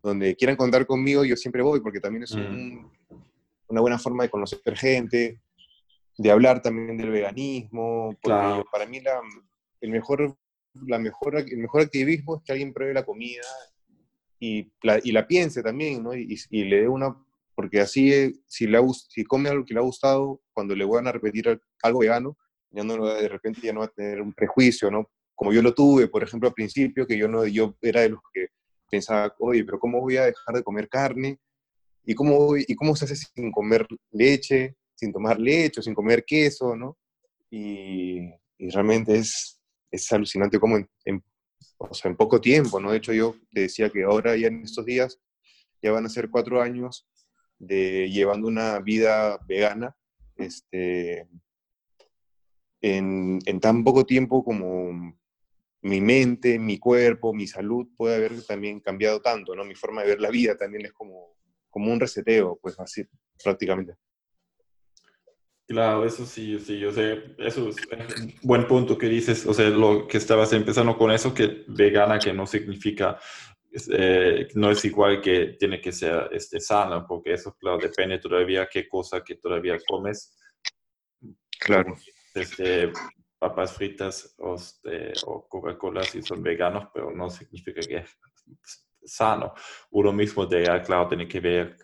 [0.02, 2.86] donde quieran contar conmigo, yo siempre voy, porque también es mm.
[3.68, 5.40] una buena forma de conocer gente,
[6.18, 9.20] de hablar también del veganismo, porque para mí la,
[9.80, 10.36] el, mejor,
[10.86, 13.42] la mejor, el mejor activismo es que alguien pruebe la comida
[14.40, 16.14] y la, y la piense también, ¿no?
[16.14, 17.16] Y, y, le dé una,
[17.54, 18.78] porque así, si, le
[19.08, 22.36] si come algo que le ha gustado, cuando le van a repetir algo vegano,
[22.76, 25.10] ya no de repente ya no va a tener un prejuicio, ¿no?
[25.34, 28.20] Como yo lo tuve, por ejemplo, al principio, que yo no, yo era de los
[28.32, 28.48] que
[28.90, 31.38] pensaba, oye, pero ¿cómo voy a dejar de comer carne?
[32.04, 36.76] ¿Y cómo, y cómo se hace sin comer leche, sin tomar leche, sin comer queso,
[36.76, 36.96] ¿no?
[37.50, 39.60] Y, realmente es,
[39.90, 41.22] es alucinante como en
[41.78, 42.90] o sea, en poco tiempo, ¿no?
[42.90, 45.18] De hecho, yo te decía que ahora ya en estos días
[45.82, 47.06] ya van a ser cuatro años
[47.58, 49.96] de llevando una vida vegana,
[50.36, 51.28] este,
[52.80, 55.16] en, en tan poco tiempo como
[55.82, 59.64] mi mente, mi cuerpo, mi salud puede haber también cambiado tanto, ¿no?
[59.64, 61.36] Mi forma de ver la vida también es como,
[61.70, 63.04] como un reseteo, pues así,
[63.42, 63.94] prácticamente.
[65.68, 67.76] Claro, eso sí, sí, yo sé, eso es
[68.20, 72.20] un buen punto que dices, o sea, lo que estabas empezando con eso, que vegana,
[72.20, 73.18] que no significa,
[73.92, 78.68] eh, no es igual que tiene que ser este, sana, porque eso, claro, depende todavía
[78.70, 80.36] qué cosa que todavía comes.
[81.58, 81.96] Claro.
[82.40, 82.92] Desde
[83.38, 89.54] papas fritas o, este, o Coca-Cola si son veganos, pero no significa que es sano.
[89.90, 91.76] Uno mismo de, claro, tiene que ver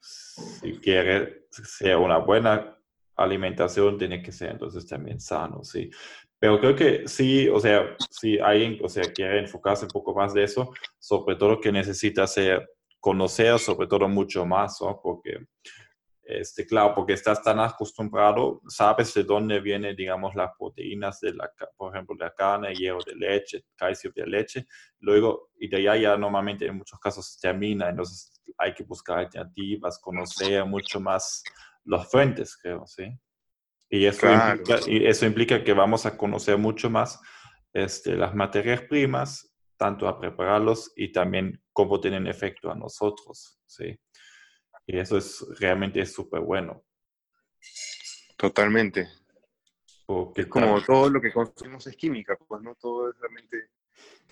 [0.00, 2.76] si quiere ser una buena
[3.16, 5.90] alimentación tiene que ser entonces también sano, sí.
[6.38, 10.34] Pero creo que sí, o sea, si alguien, o sea, quiere enfocarse un poco más
[10.34, 12.68] de eso, sobre todo que necesita hacer,
[13.00, 15.00] conocer sobre todo mucho más, ¿no?
[15.02, 15.46] Porque,
[16.26, 21.50] este, claro, porque estás tan acostumbrado, sabes de dónde vienen, digamos, las proteínas de la,
[21.76, 24.66] por ejemplo, de la carne, hierro de leche, calcio de leche,
[25.00, 30.00] luego, y de allá ya normalmente en muchos casos termina, entonces hay que buscar alternativas,
[30.00, 31.42] conocer mucho más
[31.84, 33.04] los fuentes, creo, ¿sí?
[33.90, 37.20] Y eso, implica, y eso implica que vamos a conocer mucho más
[37.72, 43.98] este, las materias primas, tanto a prepararlos y también cómo tienen efecto a nosotros, ¿sí?
[44.86, 46.84] Y eso es realmente súper bueno.
[48.36, 49.08] Totalmente.
[50.06, 53.70] Porque es como todo lo que consumimos es química, pues no todo es realmente...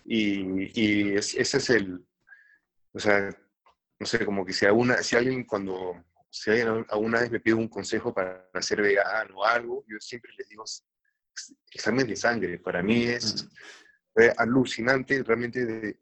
[0.04, 2.04] Y, y ese es el...
[2.92, 3.30] O sea,
[3.98, 7.54] no sé, como que si, alguna, si alguien cuando si alguien alguna vez me pide
[7.54, 10.64] un consejo para ser vegano o algo, yo siempre les digo
[11.70, 12.58] examen de sangre.
[12.58, 13.46] Para mí es
[14.38, 16.00] alucinante realmente de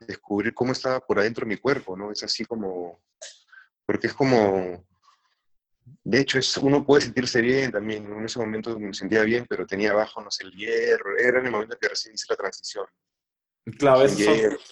[0.00, 2.10] descubrir cómo está por adentro mi cuerpo, ¿no?
[2.10, 3.04] Es así como,
[3.88, 4.84] porque es como,
[6.04, 9.66] de hecho, es, uno puede sentirse bien también, en ese momento me sentía bien, pero
[9.66, 12.84] tenía bajo, no sé, el hierro, era en el momento que recién hice la transición.
[13.78, 14.06] Claro,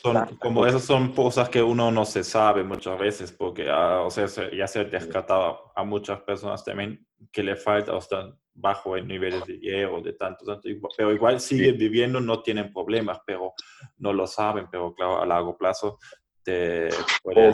[0.02, 4.10] son, como esas son cosas que uno no se sabe muchas veces, porque ah, o
[4.10, 8.98] sea, ya se ha descartado a muchas personas también que le falta o están bajo
[8.98, 13.54] en niveles de hierro, de tanto, tanto, pero igual siguen viviendo, no tienen problemas, pero
[13.96, 15.98] no lo saben, pero claro, a largo plazo
[16.46, 16.88] te
[17.22, 17.52] puede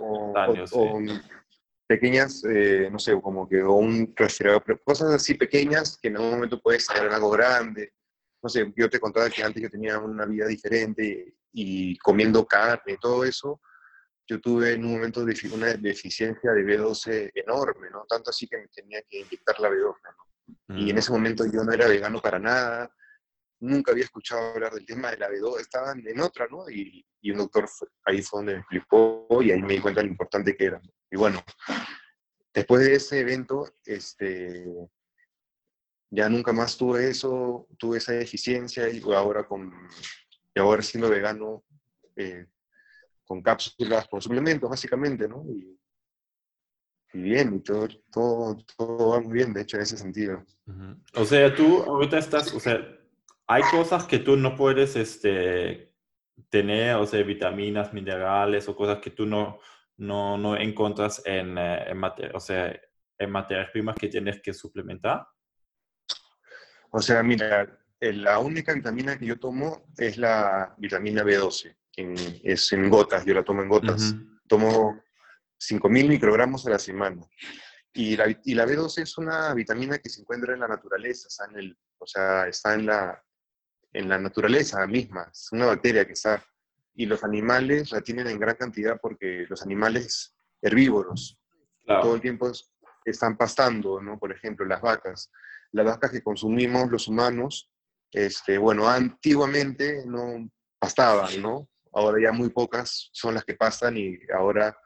[0.00, 0.32] o,
[0.72, 1.00] o,
[1.86, 6.62] pequeñas, eh, no sé, como que un respirador, cosas así pequeñas que en un momento
[6.62, 7.92] puedes ser algo grande
[8.44, 12.92] no sé, yo te contaba que antes yo tenía una vida diferente y comiendo carne
[12.92, 13.62] y todo eso,
[14.28, 15.24] yo tuve en un momento
[15.54, 18.04] una deficiencia de B12 enorme, ¿no?
[18.06, 19.94] Tanto así que me tenía que inyectar la B12,
[20.68, 20.76] ¿no?
[20.76, 20.98] Y en mm.
[20.98, 22.94] ese momento yo no era vegano para nada,
[23.64, 26.68] nunca había escuchado hablar del tema de la B12, estaban en otra, ¿no?
[26.70, 27.68] Y, y un doctor
[28.04, 30.80] ahí fue donde me explicó y ahí me di cuenta de lo importante que era.
[31.10, 31.42] Y bueno,
[32.52, 34.66] después de ese evento, este,
[36.10, 39.72] ya nunca más tuve eso, tuve esa deficiencia y ahora con
[40.54, 41.64] y ahora siendo vegano
[42.14, 42.46] eh,
[43.24, 45.44] con cápsulas, con suplementos básicamente, ¿no?
[45.48, 45.76] Y,
[47.12, 50.44] bien, y todo, todo, todo, va muy bien, de hecho, en ese sentido.
[51.14, 52.76] O sea, tú ahorita estás, o sea,
[53.46, 55.92] hay cosas que tú no puedes este,
[56.48, 59.60] tener, o sea, vitaminas, minerales o cosas que tú no,
[59.96, 62.02] no, no encuentras en, eh, en,
[62.34, 62.78] o sea,
[63.18, 65.26] en materias primas que tienes que suplementar.
[66.90, 72.88] O sea, mira, la única vitamina que yo tomo es la vitamina B12, es en
[72.88, 74.14] gotas, yo la tomo en gotas.
[74.46, 75.00] Tomo
[75.58, 77.22] 5.000 microgramos a la semana.
[77.92, 81.46] Y la, y la, B12 es una vitamina que se encuentra en la naturaleza, está
[81.46, 83.22] en el, o sea, está en la,
[83.94, 86.44] en la naturaleza misma, es una bacteria que está.
[86.94, 91.40] Y los animales la tienen en gran cantidad porque los animales herbívoros
[91.86, 92.50] todo el tiempo
[93.04, 94.18] están pastando, ¿no?
[94.18, 95.30] Por ejemplo, las vacas
[95.74, 97.68] las vacas que consumimos los humanos,
[98.12, 101.68] este, bueno, antiguamente no pastaban, ¿no?
[101.92, 104.76] Ahora ya muy pocas son las que pastan y ahora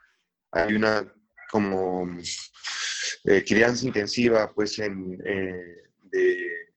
[0.51, 1.07] hay una
[1.51, 2.09] como
[3.25, 6.68] eh, crianza intensiva, pues, en, eh, de,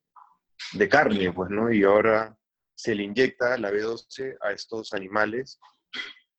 [0.89, 1.71] carne, pues, ¿no?
[1.71, 2.35] Y ahora
[2.75, 5.59] se le inyecta la B12 a estos animales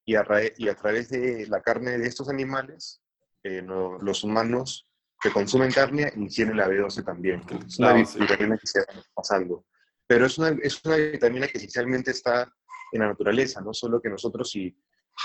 [0.04, 3.00] y a, y a través de la carne de estos animales,
[3.44, 4.88] eh, los humanos
[5.20, 7.42] que consumen carne ingieren la B12 también.
[7.66, 9.64] Es una vitamina que se está pasando.
[10.06, 12.52] Pero es una, es una vitamina que esencialmente está
[12.92, 14.76] en la naturaleza, no solo que nosotros si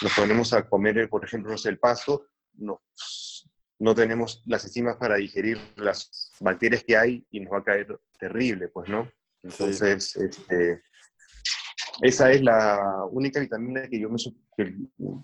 [0.02, 2.82] nos ponemos a comer, por ejemplo, no sé, el pasto, no,
[3.80, 8.00] no tenemos las enzimas para digerir las bacterias que hay y nos va a caer
[8.17, 9.10] terrible, pues, ¿no?
[9.43, 10.82] Entonces, este,
[12.01, 14.17] esa es la única vitamina que yo me,
[14.56, 14.75] que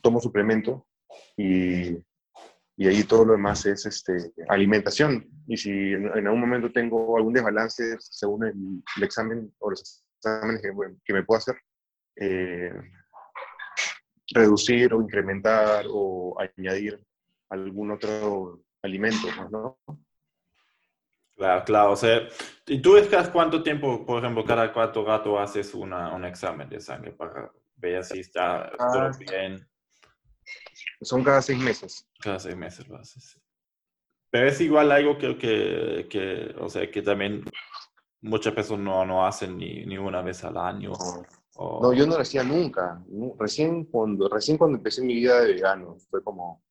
[0.02, 0.88] tomo suplemento
[1.36, 1.98] y
[2.76, 5.30] y ahí todo lo demás es este, alimentación.
[5.48, 11.14] Y si en, algún momento tengo algún desbalance según el, examen o los exámenes que,
[11.14, 11.56] me puedo hacer,
[12.16, 12.74] eh,
[14.34, 17.00] reducir o incrementar o añadir
[17.50, 19.78] algún otro alimento, ¿no?
[21.36, 21.92] Claro, claro.
[21.92, 22.28] O sea,
[22.68, 26.80] ¿y tú ves cuánto tiempo, por ejemplo, cada cuatro gato haces una, un examen de
[26.80, 29.12] sangre para ver si está todo ah.
[29.20, 29.68] bien?
[31.02, 32.08] Son cada seis meses.
[32.20, 33.40] Cada seis meses lo haces.
[34.30, 37.44] Pero es igual algo que, que, que o sea, que también
[38.22, 40.94] muchas personas no, no hacen ni, ni, una vez al año.
[41.56, 43.04] No, yo no lo hacía nunca.
[43.38, 46.64] Recién cuando, recién cuando empecé mi vida de vegano, fue como,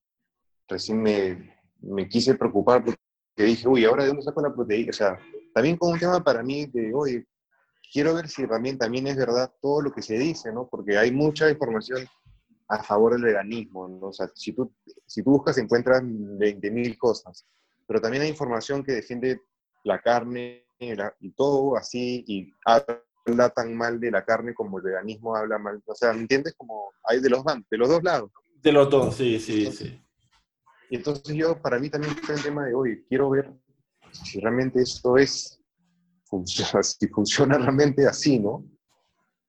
[0.67, 3.02] recién me, me quise preocupar porque
[3.37, 4.91] dije, uy, ¿ahora de dónde saco la proteína?
[4.91, 5.19] O sea,
[5.55, 7.27] también como un tema para mí de, oye,
[7.93, 10.69] quiero ver si también, también es verdad todo lo que se dice, ¿no?
[10.69, 12.07] Porque hay mucha información
[12.69, 14.09] a favor del veganismo, ¿no?
[14.09, 14.73] O sea, si tú,
[15.07, 17.47] si tú buscas encuentras 20.000 cosas,
[17.87, 19.41] pero también hay información que defiende
[19.85, 20.65] la carne
[21.21, 25.83] y todo así, y habla tan mal de la carne como el veganismo habla mal.
[25.87, 26.55] O sea, ¿me entiendes?
[26.57, 28.31] Como hay de los, de los dos lados.
[28.63, 30.03] De los dos, sí, sí, sí.
[30.93, 33.51] Y entonces yo, para mí también fue el tema de, hoy quiero ver
[34.13, 35.59] si realmente esto es,
[36.25, 38.63] funciona, si funciona realmente así, ¿no?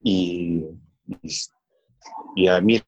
[0.01, 0.63] Y,
[2.38, 2.82] y, a mí,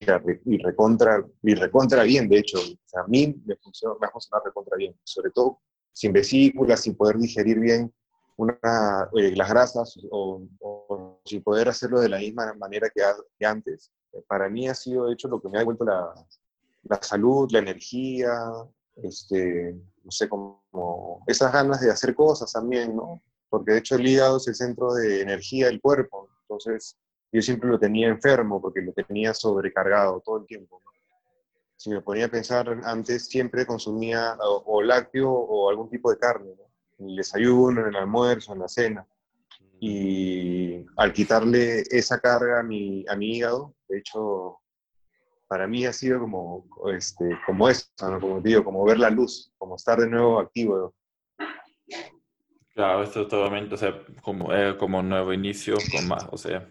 [0.45, 2.57] y recontra, y recontra bien, de hecho,
[2.93, 5.59] a mí me, funciona, me ha funcionado recontra bien, sobre todo
[5.91, 7.93] sin vesículas, sin poder digerir bien
[8.37, 13.01] una, eh, las grasas o, sin poder hacerlo de la misma manera que,
[13.37, 13.91] que antes.
[14.29, 16.13] Para mí ha sido, de hecho, lo que me ha devuelto la,
[16.85, 18.31] la salud, la energía,
[18.95, 23.21] este, no sé, como esas ganas de hacer cosas también, ¿no?
[23.49, 26.97] Porque de hecho el hígado es el centro de energía del cuerpo, entonces
[27.31, 30.81] yo siempre lo tenía enfermo porque lo tenía sobrecargado todo el tiempo.
[31.75, 36.55] Si me ponía a pensar antes, siempre consumía o, lácteo o algún tipo de carne,
[36.55, 36.63] ¿no?
[36.97, 39.07] en el desayuno, en el almuerzo, en la cena.
[39.79, 44.59] Y al quitarle esa carga a mi, a mi hígado, de hecho,
[45.47, 47.85] para mí ha sido como, este, como eso,
[48.19, 50.93] como digo, como ver la luz, como estar de nuevo activo.
[52.73, 56.67] Claro, esto totalmente, o sea, como, eh, como un nuevo inicio, con más, o sea,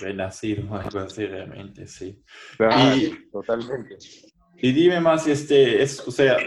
[0.00, 2.22] renacido, algo así realmente, sí.
[2.94, 3.98] y, totalmente.
[4.56, 6.38] Y dime más, este, es, o sea,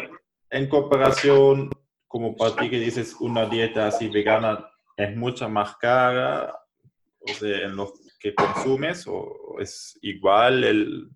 [0.50, 1.70] en comparación,
[2.08, 6.58] como para ti que dices, una dieta así vegana es mucho más cara,
[7.20, 11.10] o sea, en lo que consumes, o es igual el,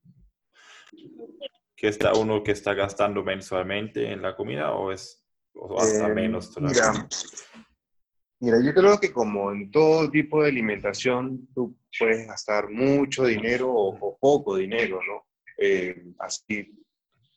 [1.81, 5.25] que está uno que está gastando mensualmente en la comida o es
[5.79, 7.07] hasta eh, menos Mira,
[8.39, 13.73] mira, yo creo que como en todo tipo de alimentación, tú puedes gastar mucho dinero
[13.73, 15.25] o, poco dinero, ¿no?
[15.57, 16.71] Eh, así,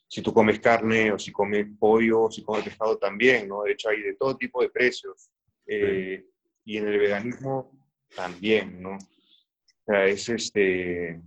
[0.07, 3.63] si tú comes carne o si comes pollo o si comes pescado también, ¿no?
[3.63, 5.27] De hecho, hay de todo tipo de precios.
[5.65, 6.23] Eh,
[6.65, 7.71] y en el veganismo
[8.15, 8.91] también, ¿no?
[8.91, 11.19] O sea, es este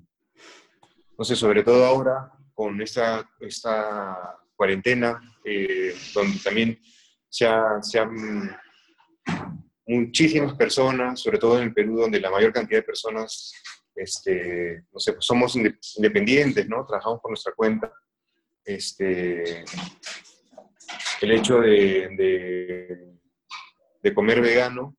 [1.18, 6.76] no sé, sobre todo ahora con esta, esta cuarentena, eh, donde también
[7.28, 8.56] se, han
[9.86, 13.52] muchísimas personas, sobre todo en el Perú, donde la mayor cantidad de personas,
[13.94, 16.84] este, no sé, pues somos independientes, ¿no?
[16.84, 17.92] Trabajamos por nuestra cuenta.
[18.64, 19.64] Este,
[21.20, 23.18] el hecho de, de,
[24.02, 24.96] de comer vegano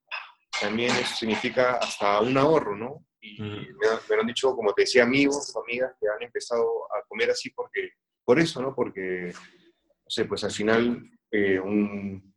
[0.62, 3.06] también eso significa hasta un ahorro, ¿no?
[3.22, 7.32] Y me, han dicho, como te decía, amigos o amigas que han empezado a comer
[7.32, 7.92] así porque,
[8.24, 8.74] por eso, ¿no?
[8.74, 12.34] Porque, no sé, pues al final eh, un,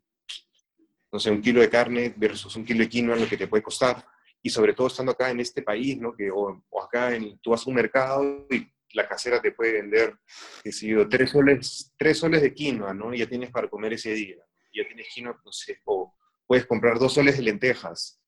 [1.12, 3.62] no sé, un kilo de carne versus un kilo de quinoa lo que te puede
[3.62, 4.04] costar.
[4.42, 6.14] Y sobre todo estando acá en este país, ¿no?
[6.14, 10.16] Que, o, acá en, tú vas a un mercado y la casera te puede vender,
[10.62, 13.14] qué sé yo, tres soles, tres soles de quinoa, ¿no?
[13.14, 14.36] Y ya tienes para comer ese día.
[14.74, 16.14] Ya tienes quinoa, no sé, o
[16.46, 18.21] puedes comprar dos soles de lentejas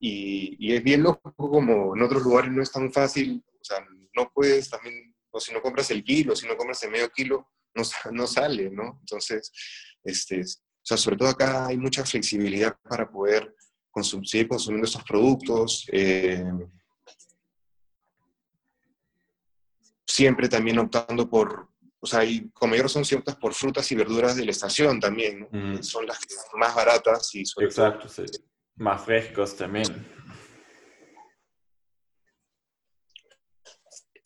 [0.00, 3.84] y, es bien loco como en otros lugares no es tan fácil, o sea,
[4.14, 7.48] no puedes también, o si no compras el kilo, si no compras el medio kilo,
[7.74, 7.82] no,
[8.12, 8.98] no sale, ¿no?
[9.00, 9.52] Entonces,
[10.02, 13.54] este, o sea, sobre todo acá hay mucha flexibilidad para poder
[14.24, 15.86] seguir consumiendo estos productos.
[15.92, 16.44] Eh,
[20.06, 21.68] siempre también optando por,
[22.00, 25.48] o sea, y como mayor son ciertas por frutas y verduras de la estación también,
[25.50, 25.82] ¿no?
[25.82, 26.18] son las
[26.54, 28.22] más baratas y sobre Exacto, sí
[28.78, 30.06] más frescos también.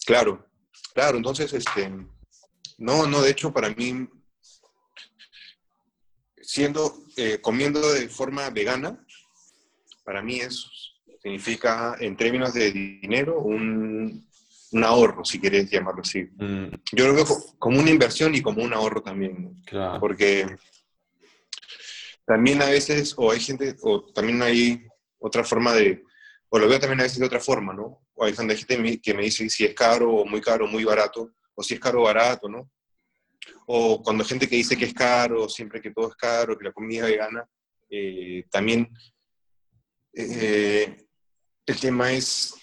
[0.05, 0.47] Claro,
[0.95, 1.91] claro, entonces, este,
[2.79, 4.09] no, no, de hecho, para mí,
[6.41, 9.05] siendo, eh, comiendo de forma vegana,
[10.05, 10.69] para mí eso
[11.23, 14.29] significa, en términos de dinero, un,
[14.73, 16.25] un ahorro, si querés llamarlo así.
[16.37, 16.67] Mm.
[16.93, 17.27] Yo lo veo
[17.59, 19.63] como una inversión y como un ahorro también.
[19.65, 20.01] Claro.
[20.01, 20.47] Porque
[22.27, 24.87] también a veces, o hay gente, o también hay
[25.19, 26.03] otra forma de,
[26.49, 28.03] o lo veo también a veces de otra forma, ¿no?
[28.15, 28.57] O hay gente
[29.01, 32.01] que me dice si es caro o muy caro, muy barato, o si es caro
[32.01, 32.71] o barato, ¿no?
[33.67, 36.73] O cuando gente que dice que es caro, siempre que todo es caro, que la
[36.73, 37.49] comida vegana,
[37.91, 38.89] eh, también
[40.15, 41.07] eh,
[41.67, 42.55] el tema es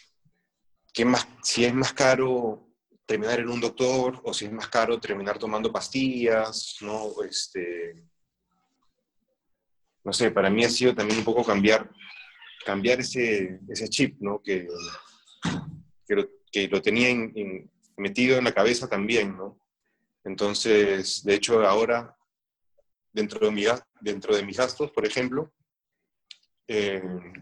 [0.93, 2.67] que más, si es más caro
[3.05, 7.23] terminar en un doctor o si es más caro terminar tomando pastillas, ¿no?
[7.23, 8.03] Este,
[10.03, 11.89] no sé, para mí ha sido también un poco cambiar,
[12.65, 14.41] cambiar ese, ese chip, ¿no?
[14.41, 14.67] Que,
[16.51, 17.09] que, lo, tenía
[17.97, 19.59] metido en la cabeza también, ¿no?
[20.23, 22.15] Entonces, de hecho, ahora
[23.11, 23.65] dentro de, mi,
[24.01, 25.53] dentro de mis gastos, por ejemplo,
[26.67, 27.01] eh,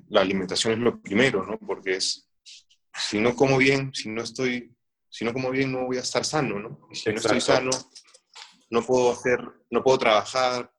[0.09, 1.57] la alimentación es lo primero, ¿no?
[1.59, 2.29] Porque es,
[2.93, 4.73] si no como bien, si no estoy,
[5.09, 6.87] si no como bien, no voy a estar sano, ¿no?
[6.91, 7.71] Y si no estoy sano,
[8.69, 9.39] no puedo hacer,
[9.69, 10.71] no puedo trabajar,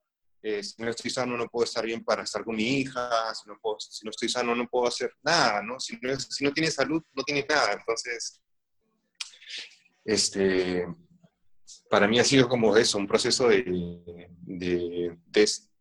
[0.48, 3.48] eh, si no estoy sano, no puedo estar bien para estar con mi hija, si
[3.48, 5.78] no, puedo, si no estoy sano, no puedo hacer nada, ¿no?
[5.78, 7.74] Si no, si no tienes salud, no tienes nada.
[7.74, 8.40] Entonces,
[10.04, 10.86] este,
[11.90, 15.18] para mí ha sido como eso, un proceso de, de,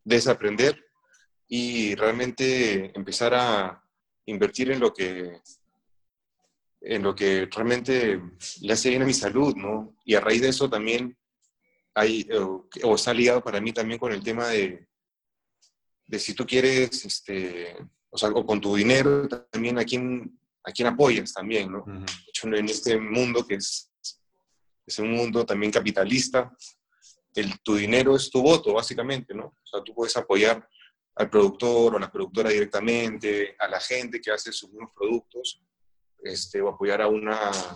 [0.03, 0.84] desaprender
[1.47, 3.84] y realmente empezar a
[4.26, 5.41] invertir en lo que
[6.82, 8.22] en lo que realmente
[8.61, 9.95] le hace bien a mi salud, ¿no?
[10.05, 11.18] Y a raíz de eso también
[11.98, 14.88] hay, o, está ligado para mí también con el tema de,
[16.06, 17.76] de si tú quieres, este,
[18.10, 21.84] o sea, o con tu dinero también a quién, a quién apoyas también, ¿no?
[22.43, 23.91] en este mundo que es,
[24.86, 26.56] es un mundo también capitalista,
[27.34, 29.45] el, tu dinero es tu voto, básicamente, ¿no?
[29.45, 30.68] O sea, tú puedes apoyar
[31.16, 35.60] al productor o a la productora directamente, a la gente que hace sus mismos productos,
[36.24, 37.76] este, o apoyar a una, a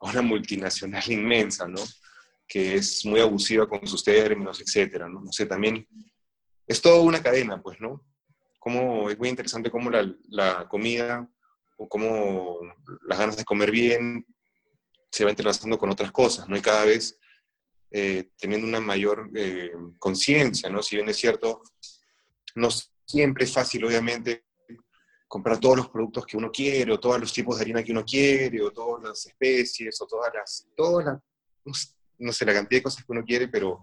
[0.00, 1.82] una multinacional inmensa, ¿no?
[2.46, 5.20] Que es muy abusiva con sus términos, etcétera, ¿no?
[5.20, 5.86] No sé, también
[6.66, 8.04] es toda una cadena, pues, ¿no?
[8.58, 11.28] Como, es muy interesante cómo la, la comida
[11.78, 12.58] o cómo
[13.06, 14.26] las ganas de comer bien
[15.10, 16.56] se va entrelazando con otras cosas, ¿no?
[16.56, 17.18] Y cada vez
[17.90, 20.82] eh, teniendo una mayor eh, conciencia, ¿no?
[20.82, 21.62] Si bien es cierto,
[22.56, 22.68] no
[23.06, 24.44] siempre es fácil, obviamente,
[25.28, 28.04] comprar todos los productos que uno quiere, o todos los tipos de harina que uno
[28.04, 31.06] quiere, o todas las especies, o todas las, todas
[31.64, 33.82] las, no sé, la cantidad de cosas que uno quiere, pero,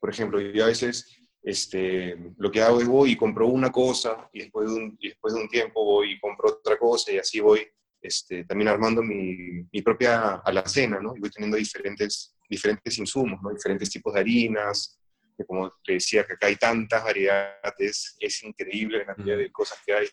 [0.00, 1.06] por ejemplo, yo a veces
[1.42, 5.08] este, lo que hago es voy y compro una cosa, y después de un, y
[5.08, 7.66] después de un tiempo voy y compro otra cosa, y así voy
[8.00, 11.16] este, también armando mi, mi propia alacena, ¿no?
[11.16, 13.50] Y voy teniendo diferentes diferentes insumos, ¿no?
[13.50, 14.98] diferentes tipos de harinas,
[15.36, 19.78] que como te decía, que acá hay tantas variedades, es increíble la cantidad de cosas
[19.84, 20.08] que hay.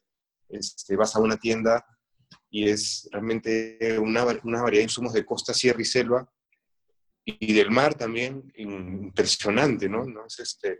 [0.49, 1.83] Este, vas a una tienda
[2.49, 6.29] y es realmente una, una variedad de insumos de costa, sierra y selva,
[7.25, 10.05] y del mar también, impresionante, ¿no?
[10.05, 10.25] ¿No?
[10.27, 10.77] Es este,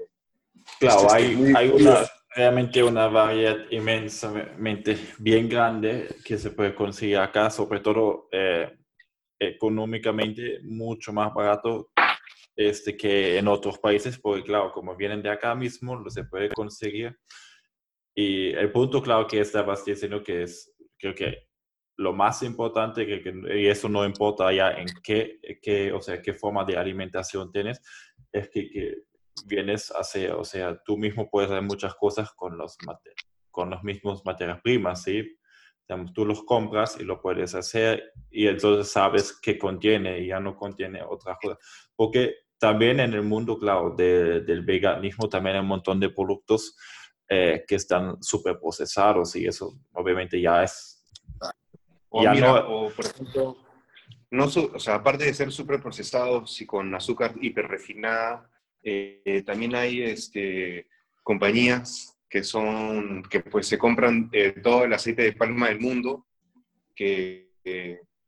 [0.80, 7.18] claro, este, hay, hay una, realmente una variedad inmensamente bien grande que se puede conseguir
[7.18, 8.78] acá, sobre todo eh,
[9.40, 11.92] económicamente mucho más barato
[12.56, 16.50] este, que en otros países, porque claro, como vienen de acá mismo, lo se puede
[16.50, 17.18] conseguir.
[18.16, 21.48] Y el punto, claro, que estabas diciendo que es, creo que
[21.98, 26.34] lo más importante, que, y eso no importa ya en qué, qué, o sea, qué
[26.34, 27.82] forma de alimentación tienes,
[28.32, 28.96] es que, que
[29.46, 32.78] vienes a hacer, o sea, tú mismo puedes hacer muchas cosas con los,
[33.52, 35.38] con los mismos materias primas, ¿sí?
[36.14, 40.56] tú los compras y lo puedes hacer y entonces sabes qué contiene y ya no
[40.56, 41.58] contiene otra cosa.
[41.96, 46.76] Porque también en el mundo, claro, del veganismo también hay un montón de productos
[47.30, 50.95] eh, que están súper procesados y eso obviamente ya es...
[52.18, 53.58] O, no, por ejemplo,
[54.32, 58.50] no, o sea, aparte de ser súper procesados y con azúcar hiperrefinada,
[58.82, 60.88] eh, también hay este,
[61.24, 66.26] compañías que son, que pues se compran eh, todo el aceite de palma del mundo,
[66.96, 67.52] que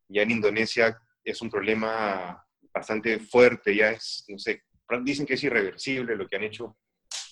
[0.09, 4.63] ya en Indonesia es un problema bastante fuerte, ya es, no sé,
[5.03, 6.75] dicen que es irreversible lo que han hecho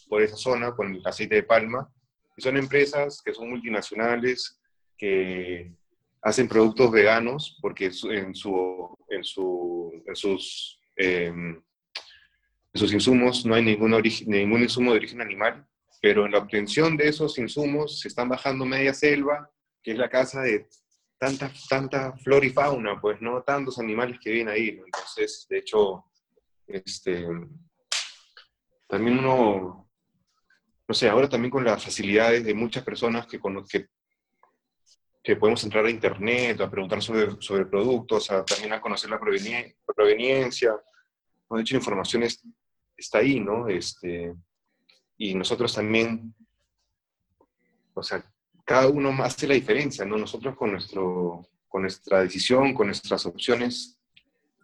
[0.07, 1.91] por esa zona con el aceite de palma.
[2.37, 4.57] Y son empresas que son multinacionales,
[4.97, 5.73] que
[6.25, 8.33] hacen productos veganos, porque en, su, en,
[9.23, 11.61] su, en sus, em,
[12.73, 13.91] sus insumos no hay ningún,
[14.25, 15.67] ningún insumo de origen animal,
[16.01, 19.51] pero en la obtención de esos insumos se están bajando media selva,
[19.83, 20.67] que es la casa de
[21.19, 23.43] tanta, tanta flora y fauna, pues, ¿no?
[23.43, 26.05] Tantos animales que viven ahí, Entonces, de hecho,
[26.65, 27.23] este,
[28.87, 29.87] también uno,
[30.87, 33.89] no sé, ahora también con las facilidades de muchas personas que, que,
[35.25, 39.19] que podemos entrar a internet, a preguntar sobre, sobre productos, a, también a conocer la
[39.19, 40.79] proveniencia,
[41.49, 42.23] de hecho, la información
[42.97, 43.67] está ahí, ¿no?
[43.67, 44.33] Este,
[45.17, 46.33] y nosotros también,
[47.93, 48.23] o sea,
[48.65, 50.17] cada uno hace la diferencia, ¿no?
[50.17, 53.99] Nosotros con, nuestro, con nuestra decisión, con nuestras opciones,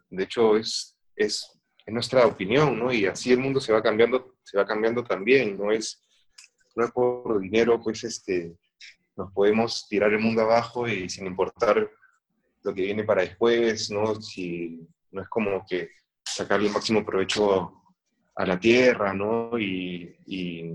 [0.09, 2.91] de hecho es, es, es, nuestra opinión, ¿no?
[2.91, 6.03] Y así el mundo se va cambiando, se va cambiando también, no es,
[6.76, 8.55] no es por dinero, pues este,
[9.16, 11.89] nos podemos tirar el mundo abajo y sin importar
[12.64, 14.22] lo que viene para después, ¿no?
[14.22, 14.80] Si
[15.12, 15.89] no es como que
[16.24, 17.84] sacarle el máximo provecho
[18.36, 19.57] a la tierra, ¿no?
[19.59, 20.72] Y, y,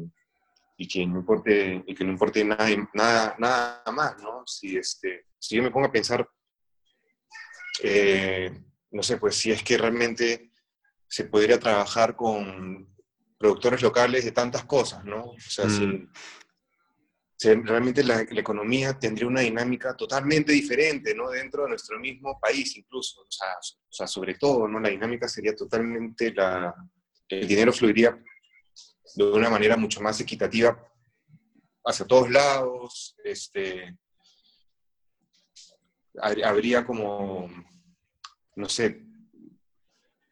[0.76, 4.46] y, que no importe, y que no importe nada, nada, nada más, ¿no?
[4.46, 6.28] Si, este, si yo me pongo a pensar,
[7.82, 8.52] eh,
[8.90, 10.50] no sé, pues si es que realmente
[11.08, 12.96] se podría trabajar con,
[13.38, 15.24] productores locales de tantas cosas, ¿no?
[15.24, 16.10] O sea, mm.
[17.40, 21.30] Realmente la, economía tendría una dinámica totalmente diferente, ¿no?
[21.30, 24.80] Dentro de nuestro mismo país incluso, o sea, o sobre todo, ¿no?
[24.80, 26.74] La dinámica sería totalmente, la,
[27.28, 28.18] el dinero fluiría
[29.14, 30.76] de una manera mucho más equitativa
[31.84, 33.96] hacia todos lados, este,
[36.20, 37.48] habría como,
[38.56, 39.02] no sé,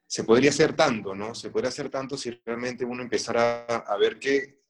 [0.06, 1.34] se podría hacer tanto, ¿no?
[1.34, 4.62] Se podría hacer tanto si realmente uno empezara a, ver qué,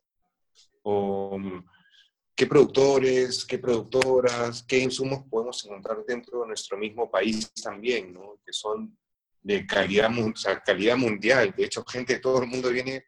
[2.34, 8.38] qué productores, qué productoras, qué insumos podemos encontrar dentro de nuestro mismo país también, ¿no?
[8.44, 8.96] Que son
[9.40, 10.32] de calidad, o
[10.64, 11.54] calidad mundial.
[11.56, 13.04] De hecho, gente de todo el mundo viene,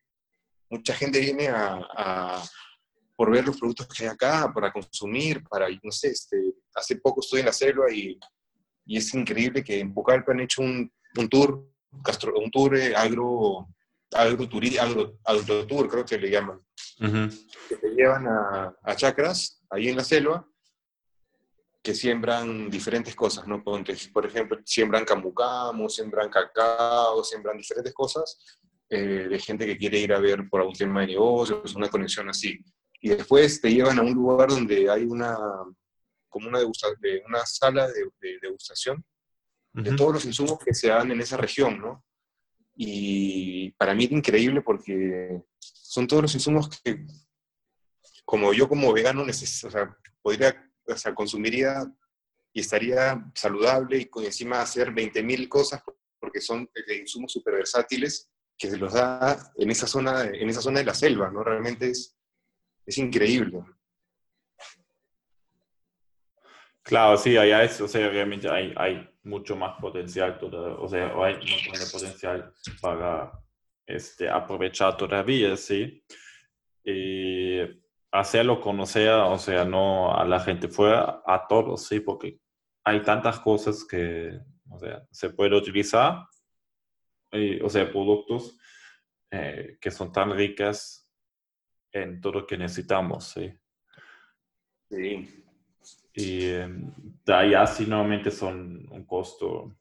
[0.70, 2.43] mucha gente viene a,
[3.16, 7.20] por ver los productos que hay acá, para consumir, para, no sé, este, hace poco
[7.20, 8.18] estuve en la selva y,
[8.85, 11.66] y es increíble que en Pucallpa han hecho un, un tour
[12.35, 13.68] un tour eh, agro,
[14.12, 14.49] agro,
[15.24, 16.61] agro, tour, creo que le llaman,
[16.99, 20.47] que te llevan a, a chacras, ahí en la selva,
[21.86, 23.62] que siembran diferentes cosas, ¿no?
[23.62, 30.12] Por ejemplo, siembran camucamo, siembran cacao, siembran diferentes cosas eh, de gente que quiere ir
[30.12, 32.59] a ver por algún tema de negocios, una conexión así.
[33.01, 35.36] Y después te llevan a un lugar donde hay una,
[36.28, 39.05] como una, de una sala de, de degustación
[39.72, 42.05] de todos los insumos que se dan en esa región, ¿no?
[42.74, 45.42] Y para mí es increíble porque
[45.97, 47.07] son todos los insumos que,
[48.26, 51.90] como yo como vegano, necesito, o sea, podría, o sea, consumiría
[52.53, 55.82] y estaría saludable y encima hacer 20.000 cosas
[56.20, 56.68] porque son
[57.01, 60.92] insumos súper versátiles que se los da en esa zona, en esa zona de la
[60.92, 61.42] selva, ¿no?
[61.42, 62.14] Realmente es,
[62.84, 63.64] es increíble.
[66.82, 71.34] Claro, sí, allá es, o sea, obviamente hay, hay mucho más potencial, o sea, hay
[71.36, 73.32] un montón de potencial para
[73.87, 76.05] este, aprovechar todavía, ¿sí?
[76.84, 77.61] Y
[78.11, 82.01] hacerlo conocer, o sea, no a la gente fuera, a todos, ¿sí?
[82.01, 82.41] Porque
[82.84, 84.39] hay tantas cosas que,
[84.70, 86.26] o sea, se puede utilizar,
[87.62, 88.59] o sea, productos
[89.30, 91.11] eh, que son tan ricas
[91.93, 93.53] en todo lo que necesitamos, ¿sí?
[94.89, 95.45] Sí,
[96.14, 96.93] y em,
[97.26, 99.76] allá sí normalmente son un costo,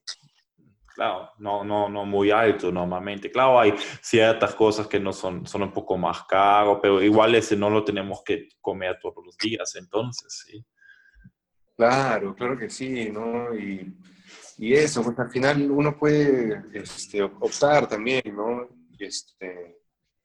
[0.96, 3.30] claro, no, no, no muy alto normalmente.
[3.30, 7.56] Claro, hay ciertas cosas que no son, son un poco más caros, pero igual ese
[7.56, 10.66] no lo tenemos que comer todos los días, entonces, sí.
[11.76, 13.54] Claro, claro que sí, ¿no?
[13.54, 13.94] Y,
[14.58, 18.70] y eso, pues al final uno puede este, optar también, ¿no?
[18.98, 19.82] Este,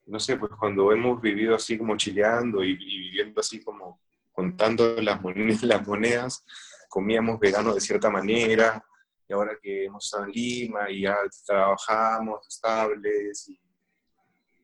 [0.07, 4.01] no sé, pues cuando hemos vivido así como chileando y viviendo así como
[4.31, 6.45] contando las monedas, las monedas,
[6.89, 8.85] comíamos vegano de cierta manera,
[9.31, 11.17] y ahora que hemos estado en Lima y ya
[11.47, 13.61] trabajamos estables y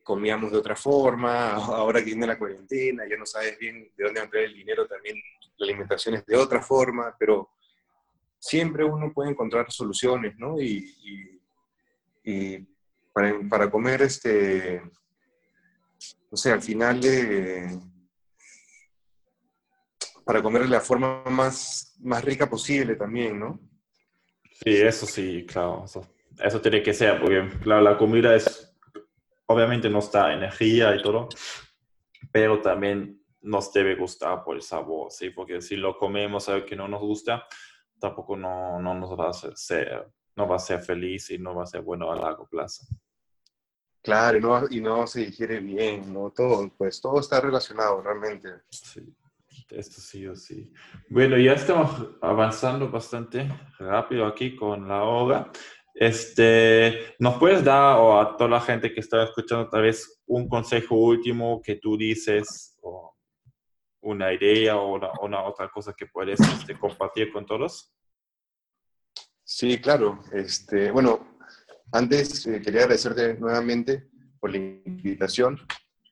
[0.03, 4.19] comíamos de otra forma, ahora que viene la cuarentena, ya no sabes bien de dónde
[4.19, 5.15] va a traer el dinero, también
[5.57, 7.49] la alimentación es de otra forma, pero
[8.37, 10.59] siempre uno puede encontrar soluciones, ¿no?
[10.59, 11.39] Y,
[12.25, 12.59] y,
[13.13, 14.81] para, para, comer, este,
[16.29, 17.79] o sea, al final de
[20.25, 23.61] para comer de la forma más, más rica posible también, ¿no?
[24.63, 25.85] Sí, eso sí, claro.
[26.39, 28.75] Eso, tiene que ser, porque la comida es,
[29.45, 31.29] obviamente nos da energía y todo,
[32.31, 35.29] pero también nos debe gustar por el sabor, ¿sí?
[35.29, 37.45] Porque si lo comemos algo que no nos gusta,
[37.99, 41.63] tampoco no, no nos va a hacer, no va a ser feliz y no va
[41.63, 42.85] a ser bueno a largo plazo.
[44.01, 46.31] Claro, y no, y no se digiere bien, ¿no?
[46.31, 48.49] Todo, pues todo está relacionado realmente.
[48.69, 49.01] Sí.
[49.69, 50.71] Esto sí o sí.
[51.09, 51.89] Bueno, ya estamos
[52.21, 53.49] avanzando bastante
[53.79, 55.51] rápido aquí con la hora.
[55.93, 60.47] Este, ¿Nos puedes dar o a toda la gente que está escuchando tal vez un
[60.47, 63.15] consejo último que tú dices o
[64.01, 67.91] una idea o una, otra cosa que puedes este, compartir con todos?
[69.43, 70.21] Sí, claro.
[70.31, 71.39] Este, bueno,
[71.91, 75.59] antes eh, quería agradecerte nuevamente por la invitación.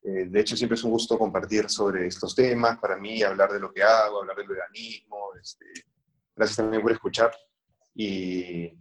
[0.08, 3.60] Eh, de hecho, siempre es un gusto compartir sobre estos temas, para mí, hablar de
[3.60, 5.32] lo que hago, hablar del veganismo.
[5.41, 5.66] Este,
[6.36, 7.36] gracias también por escuchar.
[7.95, 8.72] Y,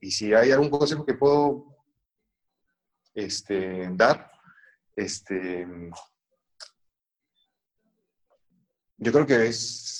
[0.00, 1.66] y, si hay algún consejo que puedo
[3.14, 4.32] este, dar,
[4.96, 5.66] este,
[8.96, 9.94] yo creo que es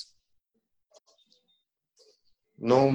[2.56, 2.90] no,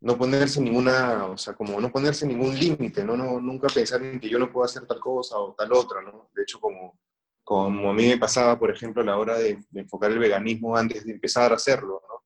[0.00, 3.16] no ponerse ninguna, o sea, como no ponerse ningún límite, ¿no?
[3.16, 3.40] ¿no?
[3.40, 6.30] Nunca pensar en que yo no puedo hacer tal cosa o tal otra, ¿no?
[6.34, 6.98] De hecho, como,
[7.42, 11.04] como a mí me pasaba, por ejemplo, a la hora de, enfocar el veganismo antes
[11.04, 12.24] de empezar a hacerlo, ¿no?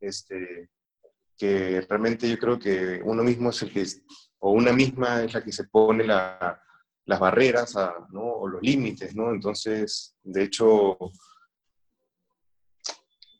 [0.00, 0.70] Este,
[1.36, 3.86] que realmente yo creo que uno mismo es el que,
[4.38, 6.60] o una misma es la que se pone la,
[7.06, 7.74] las barreras
[8.10, 8.22] ¿no?
[8.22, 9.32] o los límites, ¿no?
[9.32, 10.96] Entonces, de hecho,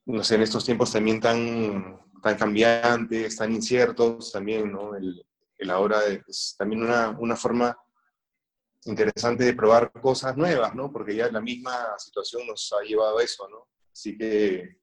[0.07, 4.95] no sé, en estos tiempos también tan, tan cambiantes, tan inciertos, también, ¿no?
[4.95, 5.25] El,
[5.59, 7.77] el ahora es también una, una, forma
[8.85, 10.91] interesante de probar cosas nuevas, ¿no?
[10.91, 13.69] Porque ya la misma situación nos ha llevado a eso, ¿no?
[13.93, 14.79] Así que,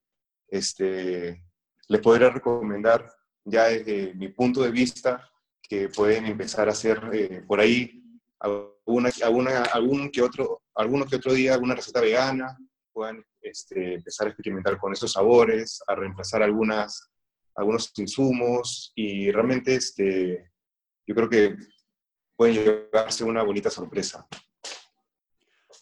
[0.48, 1.44] este,
[1.88, 3.12] les podría recomendar
[3.44, 5.30] ya desde mi punto de vista
[5.62, 8.04] que pueden empezar a hacer eh, por ahí
[8.40, 12.58] alguna, alguna, algún que otro, alguno que otro día alguna receta vegana,
[12.92, 17.10] puedan este, empezar a experimentar con esos sabores, a reemplazar algunas,
[17.60, 20.52] algunos insumos y realmente este,
[21.06, 21.56] yo creo que
[22.36, 24.28] pueden llevarse una bonita sorpresa.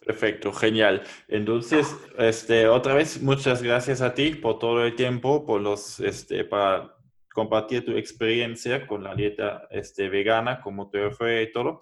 [0.06, 1.04] Perfecto, genial.
[1.28, 6.46] Entonces, este, otra vez, muchas gracias a ti por todo el tiempo, por los, este,
[6.46, 6.96] para
[7.34, 11.82] compartir tu experiencia con la dieta este, vegana, cómo te fue y todo.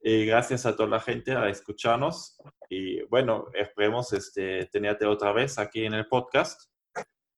[0.00, 2.38] Y gracias a toda la gente a escucharnos.
[2.70, 6.70] Y bueno, esperemos este, tenerte otra vez aquí en el podcast.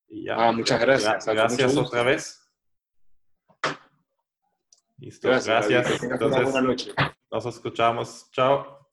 [0.09, 1.27] Y ya, ah, muchas gracias.
[1.27, 2.41] gracias otra vez.
[4.99, 5.69] Listo, gracias.
[5.69, 6.03] gracias.
[6.03, 6.95] Entonces,
[7.31, 8.31] nos escuchamos.
[8.33, 8.89] Chao.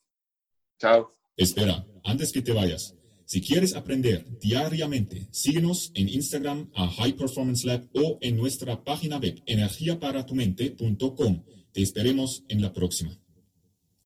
[0.78, 1.16] Chao.
[1.38, 2.96] Espera, antes que te vayas,
[3.26, 9.18] si quieres aprender diariamente, síguenos en Instagram a High Performance Lab o en nuestra página
[9.18, 11.44] web energiaparatumente.com.
[11.72, 13.18] Te esperemos en la próxima.